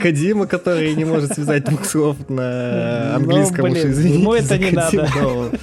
Кадима, 0.00 0.46
который 0.46 0.94
не 0.94 1.04
может 1.04 1.34
связать 1.34 1.64
двух 1.64 1.84
слов 1.84 2.16
на 2.28 3.10
ну, 3.10 3.16
английском, 3.16 3.66
ну, 3.66 3.72
уж 3.72 3.78
извините. 3.78 4.20
Ему 4.20 4.34
это 4.34 4.58
не 4.58 4.70
надо. 4.70 5.58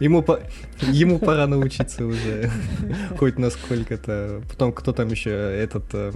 Ему, 0.00 0.22
по... 0.22 0.40
ему 0.80 1.18
пора 1.18 1.46
научиться 1.46 2.04
уже 2.04 2.50
хоть 3.18 3.38
насколько-то. 3.38 4.42
Потом 4.50 4.72
кто 4.72 4.92
там 4.92 5.08
еще? 5.08 5.30
Этот 5.30 5.84
э, 5.92 6.12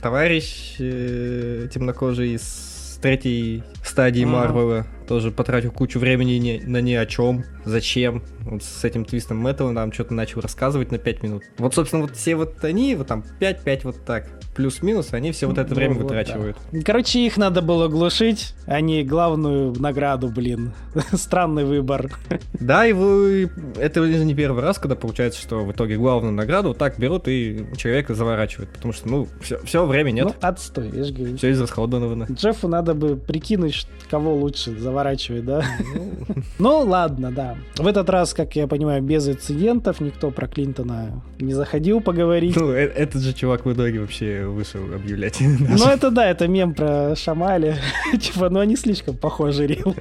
товарищ 0.00 0.76
э, 0.78 1.68
темнокожий 1.72 2.34
из 2.34 2.98
третьей 3.02 3.62
стадии 3.84 4.24
Марвела 4.24 4.86
тоже 5.06 5.30
потратил 5.30 5.70
кучу 5.70 5.98
времени 5.98 6.32
не, 6.32 6.60
на 6.60 6.80
ни 6.80 6.92
о 6.94 7.06
чем, 7.06 7.44
зачем. 7.64 8.22
Вот 8.40 8.62
с 8.62 8.84
этим 8.84 9.04
твистом 9.04 9.38
Мэттл 9.38 9.68
нам 9.68 9.92
что-то 9.92 10.14
начал 10.14 10.40
рассказывать 10.40 10.90
на 10.92 10.98
5 10.98 11.22
минут. 11.22 11.42
Вот, 11.58 11.74
собственно, 11.74 12.02
вот 12.02 12.14
все 12.16 12.36
вот 12.36 12.62
они, 12.62 12.94
вот 12.94 13.06
там 13.06 13.24
5-5 13.40 13.80
вот 13.84 14.04
так, 14.04 14.26
плюс-минус, 14.54 15.12
они 15.12 15.32
все 15.32 15.46
вот 15.46 15.58
это 15.58 15.70
ну, 15.70 15.76
время 15.76 15.94
вот 15.94 16.04
вытрачивают. 16.04 16.56
Да. 16.72 16.80
Короче, 16.84 17.20
их 17.20 17.36
надо 17.36 17.62
было 17.62 17.88
глушить, 17.88 18.54
а 18.66 18.80
не 18.80 19.02
главную 19.02 19.72
награду, 19.78 20.28
блин. 20.28 20.72
Странный 21.12 21.64
выбор. 21.64 22.10
Да, 22.60 22.86
и 22.86 22.92
вы... 22.92 23.50
это 23.76 24.00
не 24.00 24.34
первый 24.34 24.62
раз, 24.62 24.78
когда 24.78 24.96
получается, 24.96 25.40
что 25.40 25.64
в 25.64 25.72
итоге 25.72 25.96
главную 25.96 26.32
награду 26.32 26.68
вот 26.68 26.78
так 26.78 26.98
берут 26.98 27.28
и 27.28 27.66
человека 27.76 28.14
заворачивают, 28.14 28.70
потому 28.70 28.94
что, 28.94 29.08
ну, 29.08 29.28
все, 29.42 29.58
все 29.64 29.84
время 29.84 30.12
нет. 30.12 30.26
Ну, 30.26 30.34
отстой, 30.40 30.90
я 30.94 31.04
же 31.04 31.12
говорю. 31.12 31.36
Все 31.36 31.50
израсходовано. 31.50 32.26
Джеффу 32.30 32.68
надо 32.68 32.94
бы 32.94 33.16
прикинуть, 33.16 33.86
кого 34.08 34.34
лучше 34.34 34.78
заворачивать, 34.78 34.93
да? 35.40 35.64
Ну, 36.58 36.80
ладно, 36.80 37.32
да. 37.32 37.56
В 37.76 37.86
этот 37.86 38.08
раз, 38.08 38.32
как 38.32 38.54
я 38.56 38.66
понимаю, 38.66 39.02
без 39.02 39.28
инцидентов, 39.28 40.00
никто 40.00 40.30
про 40.30 40.46
Клинтона 40.46 41.22
не 41.38 41.52
заходил 41.52 42.00
поговорить. 42.00 42.56
Ну, 42.56 42.70
э, 42.70 42.86
этот 42.86 43.22
же 43.22 43.32
чувак 43.32 43.66
в 43.66 43.72
итоге 43.72 44.00
вообще 44.00 44.46
вышел 44.46 44.80
объявлять. 44.94 45.38
Ну, 45.40 45.86
это 45.88 46.10
да, 46.10 46.30
это 46.30 46.46
мем 46.46 46.74
про 46.74 47.16
Шамали. 47.16 47.76
Типа, 48.20 48.50
ну 48.50 48.60
они 48.60 48.76
слишком 48.76 49.16
похожи, 49.16 49.66
Рил. 49.66 49.94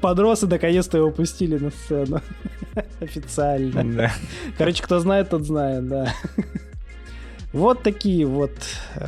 Подрос 0.00 0.42
и 0.42 0.46
наконец-то 0.46 0.98
его 0.98 1.10
пустили 1.10 1.58
на 1.58 1.70
сцену. 1.70 2.20
Официально. 3.00 4.10
Короче, 4.56 4.82
кто 4.82 5.00
знает, 5.00 5.30
тот 5.30 5.44
знает, 5.44 5.86
да. 5.88 6.14
Вот 7.52 7.82
такие 7.82 8.26
вот, 8.26 8.52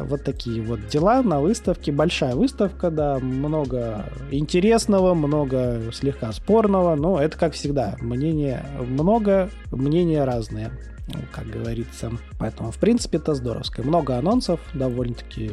вот 0.00 0.22
такие 0.22 0.60
вот 0.60 0.86
дела 0.88 1.22
на 1.22 1.40
выставке. 1.40 1.92
Большая 1.92 2.34
выставка, 2.34 2.90
да, 2.90 3.18
много 3.18 4.04
интересного, 4.30 5.14
много 5.14 5.80
слегка 5.92 6.30
спорного, 6.32 6.94
но 6.94 7.20
это 7.20 7.38
как 7.38 7.54
всегда. 7.54 7.96
Мнение 8.00 8.64
много, 8.80 9.48
мнения 9.70 10.24
разные, 10.24 10.70
как 11.32 11.46
говорится. 11.46 12.12
Поэтому, 12.38 12.70
в 12.70 12.78
принципе, 12.78 13.16
это 13.16 13.34
здоровско. 13.34 13.82
Много 13.82 14.18
анонсов, 14.18 14.60
довольно-таки 14.74 15.50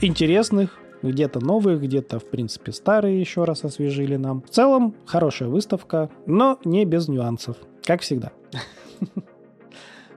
интересных, 0.00 0.78
где-то 1.02 1.40
новых, 1.40 1.82
где-то, 1.82 2.20
в 2.20 2.30
принципе, 2.30 2.70
старые 2.70 3.20
еще 3.20 3.44
раз 3.44 3.64
освежили 3.64 4.16
нам. 4.16 4.42
В 4.42 4.50
целом, 4.50 4.94
хорошая 5.06 5.48
выставка, 5.48 6.08
но 6.26 6.58
не 6.64 6.84
без 6.84 7.08
нюансов. 7.08 7.56
Как 7.84 8.02
всегда. 8.02 8.32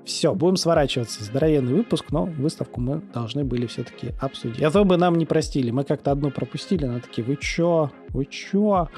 Все, 0.06 0.34
будем 0.34 0.56
сворачиваться. 0.58 1.24
Здоровенный 1.24 1.74
выпуск, 1.74 2.06
но 2.12 2.26
выставку 2.26 2.82
мы 2.82 3.02
должны 3.14 3.44
были 3.44 3.68
все-таки 3.68 4.10
обсудить. 4.20 4.62
А 4.62 4.72
то 4.72 4.84
бы 4.84 4.98
нам 4.98 5.16
не 5.16 5.26
простили. 5.26 5.72
Мы 5.72 5.84
как-то 5.84 6.12
одну 6.12 6.32
пропустили, 6.32 6.86
но 6.86 7.00
такие, 7.00 7.24
вы 7.24 7.36
чё? 7.36 7.92
Вы 8.10 8.26
чё? 8.26 8.90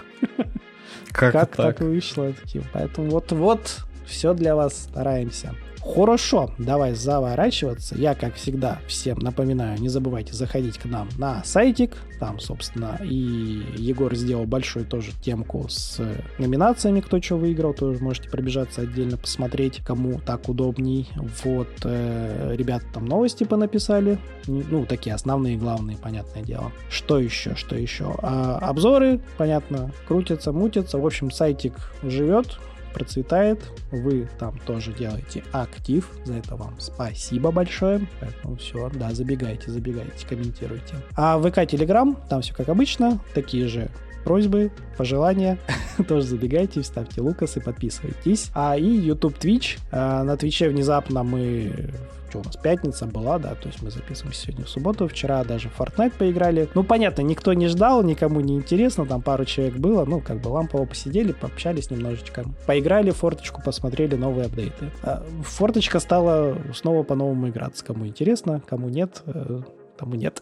Как, 1.12 1.32
Как 1.34 1.56
так? 1.56 1.78
так 1.78 1.80
вышло? 1.82 2.32
Такие, 2.34 2.64
Поэтому 2.74 3.10
вот-вот 3.10 3.80
все 4.06 4.34
для 4.34 4.56
вас 4.56 4.84
стараемся. 4.84 5.56
Хорошо, 5.84 6.49
давай 6.57 6.93
заворачиваться. 6.93 7.95
Я, 7.95 8.15
как 8.15 8.36
всегда, 8.36 8.79
всем 8.88 9.19
напоминаю, 9.19 9.79
не 9.79 9.89
забывайте 9.89 10.34
заходить 10.34 10.77
к 10.77 10.86
нам 10.86 11.09
на 11.17 11.43
сайтик. 11.43 11.97
Там, 12.19 12.39
собственно, 12.39 12.97
и 13.03 13.63
Егор 13.75 14.15
сделал 14.15 14.45
большую 14.45 14.86
тоже 14.86 15.11
темку 15.21 15.65
с 15.67 16.01
номинациями, 16.39 17.01
кто 17.01 17.21
что 17.21 17.36
выиграл. 17.36 17.73
Тоже 17.73 18.01
можете 18.01 18.29
пробежаться 18.29 18.81
отдельно, 18.81 19.17
посмотреть, 19.17 19.81
кому 19.86 20.21
так 20.25 20.47
удобней. 20.47 21.09
Вот, 21.43 21.67
э, 21.84 22.55
ребята 22.55 22.86
там 22.93 23.05
новости 23.05 23.43
понаписали. 23.43 24.17
Ну, 24.47 24.86
такие 24.86 25.13
основные, 25.13 25.57
главные, 25.57 25.97
понятное 25.97 26.43
дело. 26.43 26.71
Что 26.89 27.19
еще, 27.19 27.55
что 27.55 27.75
еще? 27.75 28.15
А, 28.21 28.57
обзоры, 28.61 29.19
понятно, 29.38 29.91
крутятся, 30.07 30.53
мутятся. 30.53 30.97
В 30.97 31.05
общем, 31.05 31.29
сайтик 31.29 31.73
живет, 32.03 32.57
процветает. 32.94 33.60
Вы 33.91 34.28
там 34.39 34.58
тоже 34.60 34.94
делаете 34.94 35.44
актив. 35.52 36.10
За 36.26 36.36
это 36.36 36.56
вам 36.56 36.80
спасибо 36.80 37.52
большое. 37.52 38.08
Поэтому 38.20 38.56
все, 38.56 38.89
да, 38.94 39.12
забегайте, 39.14 39.72
забегайте, 39.72 40.26
комментируйте. 40.28 40.96
А 41.16 41.39
ВК, 41.39 41.68
Телеграм, 41.70 42.18
там 42.30 42.41
все 42.41 42.54
как 42.54 42.70
обычно. 42.70 43.20
Такие 43.34 43.68
же 43.68 43.89
просьбы, 44.24 44.71
пожелания. 44.97 45.57
Тоже 46.07 46.26
забегайте, 46.26 46.84
ставьте 46.84 47.21
лукасы, 47.21 47.61
подписывайтесь. 47.61 48.49
А 48.53 48.78
и 48.78 48.86
YouTube, 48.86 49.38
Twitch. 49.38 49.80
А, 49.91 50.24
На 50.24 50.38
Твиче 50.38 50.69
внезапно 50.69 51.24
мы... 51.24 51.89
Что 52.30 52.39
у 52.39 52.43
нас, 52.45 52.57
пятница 52.57 53.05
была, 53.05 53.38
да, 53.38 53.53
то 53.53 53.67
есть 53.67 53.84
мы 53.84 53.91
записываемся 53.91 54.41
сегодня 54.41 54.65
в 54.65 54.69
субботу, 54.69 55.07
вчера 55.07 55.43
даже 55.43 55.69
в 55.69 55.80
Fortnite 55.80 56.13
поиграли. 56.17 56.67
Ну, 56.74 56.84
понятно, 56.84 57.21
никто 57.21 57.53
не 57.53 57.67
ждал, 57.67 58.01
никому 58.01 58.39
не 58.39 58.55
интересно, 58.55 59.05
там 59.05 59.21
пару 59.21 59.45
человек 59.45 59.76
было, 59.76 60.03
ну, 60.03 60.19
как 60.19 60.41
бы 60.41 60.47
лампово 60.47 60.86
посидели, 60.86 61.32
пообщались 61.32 61.91
немножечко. 61.91 62.45
Поиграли 62.65 63.11
в 63.11 63.17
форточку, 63.17 63.61
посмотрели 63.61 64.15
новые 64.15 64.47
апдейты. 64.47 64.89
А, 65.03 65.24
Форточка 65.43 65.99
стала 65.99 66.57
снова 66.74 67.03
по-новому 67.03 67.49
играться. 67.49 67.86
Кому 67.86 68.07
интересно, 68.07 68.63
кому 68.65 68.89
нет, 68.89 69.21
э, 69.28 69.61
тому 69.95 70.15
нет. 70.15 70.41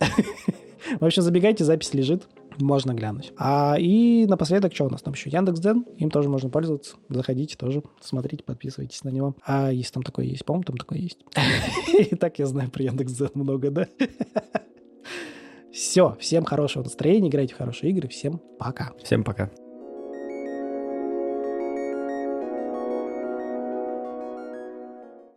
В 1.02 1.04
общем, 1.04 1.24
забегайте, 1.24 1.66
запись 1.66 1.94
лежит. 1.94 2.24
Можно 2.60 2.94
глянуть. 2.94 3.34
А 3.38 3.76
и 3.80 4.26
напоследок, 4.28 4.74
что 4.74 4.86
у 4.86 4.90
нас 4.90 5.02
там 5.02 5.14
еще? 5.14 5.30
Яндекс.Дзен, 5.30 5.86
им 5.98 6.10
тоже 6.10 6.30
можно 6.30 6.50
пользоваться. 6.50 6.96
Заходите 7.10 7.56
тоже, 7.58 7.82
смотрите, 8.02 8.44
подписывайтесь 8.44 9.04
на 9.04 9.10
него. 9.10 9.36
А 9.46 9.72
если 9.72 9.94
там 9.94 10.04
такое 10.04 10.26
есть, 10.26 10.46
по-моему, 10.46 10.64
там 10.64 10.78
такое 10.78 11.00
есть. 11.00 11.20
И 11.98 12.16
так 12.16 12.40
я 12.40 12.46
знаю 12.46 12.70
про 12.70 12.84
Яндекс.Дзен 12.84 13.32
много, 13.34 13.72
да? 13.72 13.88
Все, 15.72 16.18
всем 16.20 16.44
хорошего 16.44 16.84
настроения, 16.84 17.30
играйте 17.30 17.54
в 17.56 17.58
хорошие 17.58 17.92
игры, 17.92 18.10
всем 18.10 18.42
пока. 18.60 18.92
Всем 19.02 19.24
пока. 19.24 19.50